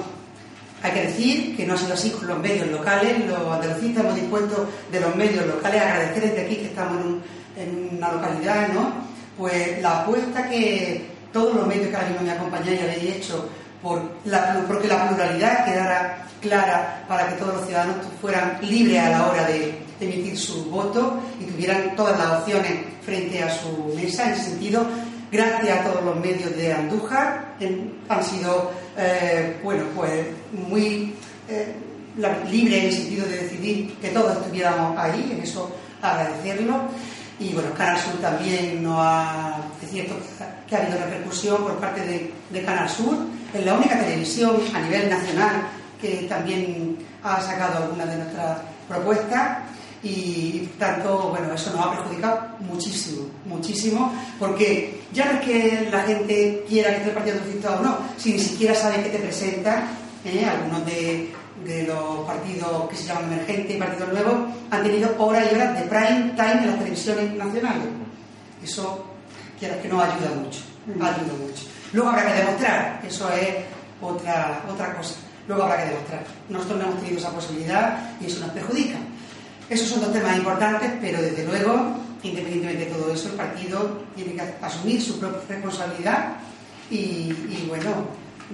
Hay 0.84 0.91
que 0.91 1.01
decir 1.08 1.58
que 1.58 1.65
no 1.65 1.74
ha 1.74 1.77
sido 1.77 1.94
así 1.94 2.12
con 2.12 2.27
los 2.27 2.39
medios 2.39 2.67
locales, 2.67 3.25
los 3.27 3.39
andalucistas 3.51 4.03
hemos 4.03 4.15
dispuesto 4.15 4.67
de 4.91 5.00
los 5.00 5.15
medios 5.15 5.46
locales, 5.48 5.82
agradecer 5.82 6.24
desde 6.29 6.46
aquí 6.46 6.56
que 6.58 6.65
estamos 6.65 7.01
en, 7.01 7.08
un- 7.08 7.24
en 7.58 7.98
una 7.98 8.12
localidad, 8.12 8.67
¿no? 8.74 8.91
Pues 9.38 9.82
la 9.82 10.02
apuesta 10.02 10.47
que 10.47 11.06
todos 11.34 11.56
los 11.56 11.67
medios 11.67 11.88
que 11.88 11.95
ahora 11.95 12.10
mismo 12.10 12.23
me 12.26 12.32
acompañáis 12.32 12.82
habéis 12.82 13.15
hecho 13.15 13.50
por 13.82 14.02
la, 14.26 14.63
porque 14.67 14.88
la 14.88 15.08
pluralidad 15.10 15.65
quedara 15.65 16.26
clara 16.41 17.04
para 17.08 17.28
que 17.30 17.36
todos 17.36 17.56
los 17.56 17.65
ciudadanos 17.65 17.95
fueran 18.21 18.60
libres 18.62 19.00
a 19.00 19.10
la 19.10 19.28
hora 19.28 19.45
de 19.47 19.80
emitir 20.00 20.38
su 20.38 20.65
voto 20.65 21.19
y 21.39 21.45
tuvieran 21.45 21.95
todas 21.95 22.17
las 22.19 22.41
opciones 22.41 22.71
frente 23.04 23.41
a 23.41 23.50
su 23.50 23.93
mesa. 23.95 24.26
En 24.28 24.34
ese 24.34 24.43
sentido, 24.52 24.86
gracias 25.32 25.80
a 25.80 25.84
todos 25.90 26.04
los 26.04 26.16
medios 26.18 26.56
de 26.56 26.74
Andújar, 26.74 27.56
en- 27.60 27.94
han 28.10 28.24
sido, 28.24 28.72
eh, 28.98 29.60
bueno, 29.63 29.84
pues 29.96 30.28
muy 30.52 31.13
eh, 31.50 31.76
libres 32.52 32.80
en 32.84 32.86
el 32.90 32.94
sentido 32.94 33.26
de 33.28 33.38
decidir 33.44 33.96
que 34.02 34.10
todos 34.10 34.38
estuviéramos 34.38 34.98
ahí, 34.98 35.30
en 35.38 35.44
eso 35.44 35.72
agradecerlo. 36.02 36.82
Y 37.40 37.54
bueno, 37.54 37.72
Canal 37.76 37.98
Sur 38.00 38.20
también 38.20 38.84
no 38.84 39.02
ha, 39.02 39.60
es 39.84 39.90
cierto 39.92 40.16
que 40.18 40.44
ha- 40.44 40.66
que 40.66 40.76
ha 40.76 40.80
habido 40.82 40.98
repercusión 40.98 41.58
por 41.63 41.76
parte 41.78 42.02
de, 42.02 42.34
de 42.50 42.63
Canal 42.66 42.90
Sur, 42.90 43.16
es 43.54 43.63
la 43.66 43.76
única 43.76 44.00
televisión 44.00 44.58
a 44.74 44.80
nivel 44.82 45.10
nacional 45.10 45.68
que 46.02 46.26
también 46.28 46.98
ha 47.24 47.40
sacado 47.42 47.84
algunas 47.84 48.10
de 48.10 48.18
nuestras 48.18 48.58
propuestas 48.88 49.60
y 50.04 50.70
tanto, 50.78 51.30
bueno, 51.30 51.54
eso 51.54 51.72
nos 51.72 51.86
ha 51.86 51.92
perjudicado 51.92 52.42
muchísimo, 52.60 53.28
muchísimo, 53.46 54.14
porque 54.40 55.02
ya 55.14 55.26
no 55.26 55.40
es 55.40 55.46
que 55.46 55.90
la 55.92 56.02
gente 56.02 56.66
quiera 56.68 56.90
que 56.90 56.98
esté 56.98 57.10
el 57.10 57.16
Partido 57.16 57.38
Socialista 57.38 57.80
o 57.80 57.84
no, 57.84 57.98
si 58.18 58.34
ni 58.34 58.40
siquiera 58.40 58.76
saben 58.76 59.04
que 59.04 59.10
te 59.10 59.20
presentan, 59.20 59.88
¿eh? 60.24 60.46
algunos 60.46 60.86
de, 60.86 61.34
de 61.66 61.84
los 61.84 62.26
partidos 62.26 62.90
que 62.90 62.96
se 62.96 63.08
llaman 63.08 63.34
emergentes 63.34 63.76
y 63.76 63.80
partidos 63.80 64.14
nuevos 64.14 64.36
han 64.70 64.84
tenido 64.84 65.16
horas 65.18 65.48
y 65.52 65.56
horas 65.56 65.80
de 65.80 65.86
prime 65.86 66.34
time 66.36 66.62
en 66.62 66.68
las 66.68 66.80
televisiones 66.80 67.34
nacionales. 67.34 67.88
Eso, 68.64 69.06
quieras 69.60 69.78
que 69.80 69.88
no, 69.88 70.02
ayuda 70.02 70.30
mucho, 70.36 70.62
ayuda 70.88 71.34
mucho. 71.40 71.64
Luego 71.94 72.10
habrá 72.10 72.28
que 72.28 72.40
demostrar, 72.40 73.02
eso 73.08 73.32
es 73.32 73.56
otra, 74.02 74.64
otra 74.72 74.94
cosa. 74.96 75.16
Luego 75.48 75.64
habrá 75.64 75.84
que 75.84 75.90
demostrar. 75.90 76.24
Nosotros 76.50 76.80
no 76.80 76.86
hemos 76.86 77.00
tenido 77.00 77.18
esa 77.20 77.32
posibilidad 77.32 77.98
y 78.20 78.26
eso 78.26 78.42
nos 78.42 78.52
perjudica. 78.52 78.98
Esos 79.69 79.88
son 79.89 80.01
dos 80.01 80.13
temas 80.13 80.38
importantes, 80.38 80.91
pero 81.01 81.21
desde 81.21 81.45
luego, 81.45 81.97
independientemente 82.23 82.86
de 82.86 82.91
todo 82.91 83.13
eso, 83.13 83.30
el 83.30 83.36
partido 83.36 84.03
tiene 84.15 84.34
que 84.34 84.41
asumir 84.62 85.01
su 85.01 85.19
propia 85.19 85.41
responsabilidad 85.47 86.38
y, 86.89 87.65
bueno, 87.67 87.89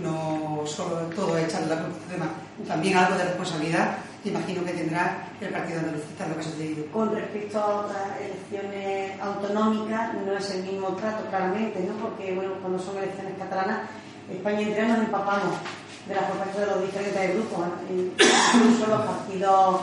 no 0.02 0.64
solo 0.66 0.96
todo 1.16 1.38
echarle 1.38 1.68
la 1.68 1.82
culpa 1.82 2.12
demás, 2.12 2.30
también 2.68 2.98
algo 2.98 3.16
de 3.16 3.26
responsabilidad 3.26 3.98
imagino 4.26 4.64
que 4.64 4.72
tendrá 4.72 5.28
el 5.42 5.50
Partido 5.50 5.80
Andalucista 5.80 6.28
lo 6.28 6.36
que 6.36 6.40
ha 6.40 6.44
sucedido. 6.44 6.86
Con 6.92 7.14
respecto 7.14 7.60
a 7.60 7.82
otras 7.82 8.08
elecciones 8.22 9.20
autonómicas, 9.20 10.14
no 10.26 10.34
es 10.34 10.50
el 10.52 10.64
mismo 10.64 10.88
trato, 10.96 11.26
claramente, 11.30 11.80
¿no? 11.82 11.94
Porque, 11.96 12.34
bueno, 12.34 12.54
cuando 12.62 12.80
son 12.80 12.98
elecciones 12.98 13.34
catalanas, 13.38 13.82
España 14.32 14.62
entera 14.62 14.88
nos 14.88 15.00
empapamos 15.00 15.58
de 16.08 16.16
las 16.16 16.24
propuestas 16.26 16.60
de 16.60 16.68
los 16.68 16.82
diferentes 16.82 17.34
grupos, 17.34 17.60
incluso 17.90 18.88
los 18.88 19.02
partidos, 19.02 19.82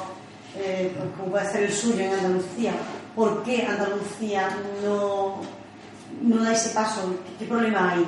eh, 0.56 0.92
pues, 0.96 1.10
como 1.16 1.30
puede 1.32 1.50
ser 1.50 1.62
el 1.64 1.72
suyo 1.72 2.00
en 2.00 2.12
Andalucía. 2.12 2.72
¿Por 3.14 3.42
qué 3.42 3.66
Andalucía 3.66 4.48
no, 4.84 5.40
no 6.22 6.44
da 6.44 6.52
ese 6.52 6.70
paso? 6.70 7.14
¿Qué 7.38 7.44
problema 7.44 7.92
hay? 7.92 8.06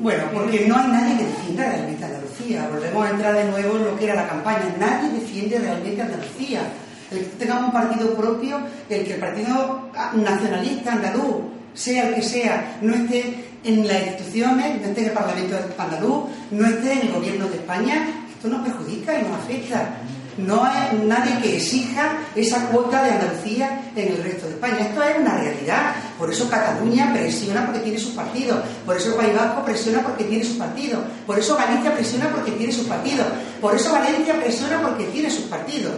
Bueno, 0.00 0.24
porque 0.32 0.66
no 0.66 0.76
hay 0.76 0.88
nadie 0.88 1.18
que 1.18 1.24
defienda 1.24 1.68
realmente 1.68 2.04
Andalucía. 2.04 2.68
Volvemos 2.72 3.06
a 3.06 3.10
entrar 3.10 3.34
de 3.34 3.44
nuevo 3.44 3.76
en 3.76 3.84
lo 3.84 3.96
que 3.96 4.04
era 4.04 4.14
la 4.14 4.28
campaña. 4.28 4.74
Nadie 4.78 5.20
defiende 5.20 5.58
realmente 5.58 6.02
Andalucía. 6.02 6.62
El 7.10 7.18
que 7.18 7.24
tengamos 7.38 7.66
un 7.66 7.72
partido 7.72 8.14
propio, 8.14 8.58
el 8.88 9.04
que 9.04 9.14
el 9.14 9.20
partido 9.20 9.90
nacionalista 10.14 10.92
andaluz, 10.92 11.36
sea 11.74 12.08
el 12.08 12.14
que 12.14 12.22
sea, 12.22 12.78
no 12.80 12.94
esté 12.94 13.44
en 13.62 13.86
las 13.86 14.06
instituciones, 14.06 14.80
no 14.80 14.88
esté 14.88 15.00
en 15.02 15.06
el 15.08 15.12
Parlamento 15.12 15.56
andaluz, 15.78 16.24
no 16.50 16.66
esté 16.66 16.92
en 16.92 17.00
el 17.00 17.12
gobierno 17.12 17.48
de 17.48 17.56
España, 17.56 18.06
esto 18.34 18.48
nos 18.48 18.66
perjudica 18.66 19.18
y 19.18 19.22
nos 19.22 19.32
afecta. 19.32 19.96
No 20.36 20.64
hay 20.64 20.98
nadie 21.06 21.38
que 21.40 21.56
exija 21.56 22.18
esa 22.34 22.66
cuota 22.68 23.02
de 23.02 23.12
Andalucía 23.12 23.82
en 23.94 24.08
el 24.08 24.22
resto 24.22 24.46
de 24.46 24.54
España. 24.54 24.78
Esto 24.80 25.02
es 25.02 25.18
una 25.18 25.36
realidad. 25.36 25.94
Por 26.18 26.30
eso 26.30 26.48
Cataluña 26.50 27.12
presiona 27.12 27.66
porque 27.66 27.80
tiene 27.80 27.98
su 27.98 28.14
partido. 28.14 28.60
Por 28.84 28.96
eso 28.96 29.10
el 29.10 29.14
País 29.14 29.36
Vasco 29.36 29.64
presiona 29.64 30.02
porque 30.02 30.24
tiene 30.24 30.44
su 30.44 30.58
partido. 30.58 31.04
Por 31.26 31.38
eso 31.38 31.56
Galicia 31.56 31.94
presiona 31.94 32.30
porque 32.30 32.52
tiene 32.52 32.72
su 32.72 32.88
partido. 32.88 33.24
Por 33.60 33.74
eso 33.76 33.92
Valencia 33.92 34.34
presiona 34.40 34.80
porque 34.82 35.04
tiene 35.04 35.30
sus 35.30 35.44
partidos. 35.44 35.94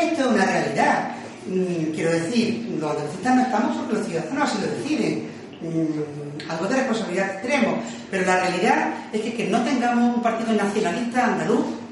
Esto 0.00 0.20
es 0.20 0.26
una 0.26 0.44
realidad. 0.44 1.10
Mm, 1.46 1.94
quiero 1.94 2.10
decir, 2.10 2.76
los 2.80 2.90
andalucistas 2.90 3.36
no 3.36 3.42
estamos 3.42 3.76
porque 3.76 3.94
los 3.94 4.06
ciudadanos 4.06 4.50
así 4.50 4.58
lo 4.60 4.66
deciden. 4.72 5.28
Mm, 5.60 6.50
algo 6.50 6.66
de 6.66 6.76
responsabilidad 6.76 7.40
tenemos. 7.40 7.78
Pero 8.10 8.26
la 8.26 8.40
realidad 8.40 8.94
es 9.12 9.20
que 9.20 9.34
que 9.34 9.46
no 9.46 9.62
tengamos 9.62 10.16
un 10.16 10.22
partido 10.22 10.52
nacionalista 10.52 11.26
andaluz 11.26 11.83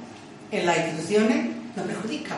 en 0.53 0.67
las 0.67 0.79
instituciones 0.79 1.47
nos 1.75 1.87
perjudica. 1.87 2.37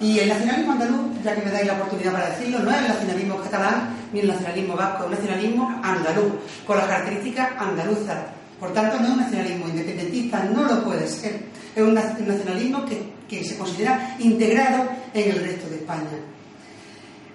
Y 0.00 0.18
el 0.18 0.28
nacionalismo 0.30 0.72
andaluz, 0.72 1.22
ya 1.22 1.34
que 1.36 1.42
me 1.42 1.52
dais 1.52 1.66
la 1.66 1.74
oportunidad 1.74 2.12
para 2.12 2.30
decirlo, 2.30 2.58
no 2.58 2.70
es 2.72 2.78
el 2.78 2.88
nacionalismo 2.88 3.36
catalán 3.36 3.96
ni 4.12 4.20
el 4.20 4.28
nacionalismo 4.28 4.74
vasco, 4.74 5.04
es 5.04 5.06
un 5.06 5.14
nacionalismo 5.14 5.80
andaluz, 5.82 6.32
con 6.66 6.76
las 6.78 6.86
características 6.86 7.50
andaluzas. 7.56 8.18
Por 8.58 8.72
tanto, 8.72 8.98
no 8.98 9.04
es 9.04 9.10
un 9.10 9.20
nacionalismo 9.20 9.68
independentista, 9.68 10.44
no 10.44 10.64
lo 10.64 10.82
puede 10.82 11.06
ser. 11.06 11.40
Es 11.76 11.82
un 11.82 11.94
nacionalismo 11.94 12.84
que, 12.84 13.12
que 13.28 13.44
se 13.44 13.56
considera 13.56 14.16
integrado 14.18 14.88
en 15.14 15.30
el 15.30 15.44
resto 15.44 15.68
de 15.68 15.76
España. 15.76 16.18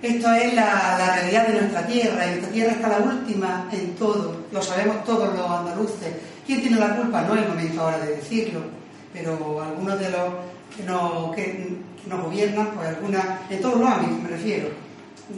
Esto 0.02 0.32
es 0.34 0.54
la, 0.54 0.96
la, 0.98 1.16
realidad 1.16 1.48
de 1.48 1.54
nuestra 1.54 1.88
tierra, 1.88 2.26
y 2.26 2.30
nuestra 2.32 2.52
tierra 2.52 2.72
está 2.74 2.88
la 2.90 3.00
última 3.00 3.68
en 3.72 3.96
todo, 3.96 4.46
lo 4.52 4.62
sabemos 4.62 5.04
todos 5.06 5.36
los 5.36 5.50
andaluces. 5.50 6.14
¿Quién 6.46 6.62
tiene 6.62 6.80
la 6.80 6.96
culpa? 6.96 7.22
No 7.24 7.34
es 7.34 7.42
el 7.42 7.48
momento 7.48 7.82
ahora 7.82 7.98
de 8.00 8.16
decirlo, 8.18 8.77
pero 9.18 9.62
algunos 9.62 10.00
de 10.00 10.10
los 10.10 10.34
que 10.76 10.84
nos, 10.84 11.36
que, 11.36 11.78
que 12.02 12.10
nos 12.10 12.24
gobiernan, 12.24 12.72
pues 12.76 12.88
alguna, 12.88 13.40
en 13.50 13.62
todos 13.62 13.80
los 13.80 13.90
ámbitos 13.90 14.20
me 14.24 14.30
refiero, 14.30 14.70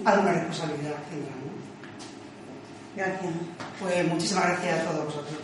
alguna 0.06 0.34
responsabilidad 0.34 0.96
tendrán. 1.10 1.40
¿no? 1.40 1.50
Gracias. 2.96 3.34
Pues 3.80 4.08
muchísimas 4.08 4.48
gracias 4.48 4.80
a 4.80 4.92
todos 4.92 5.06
vosotros. 5.06 5.38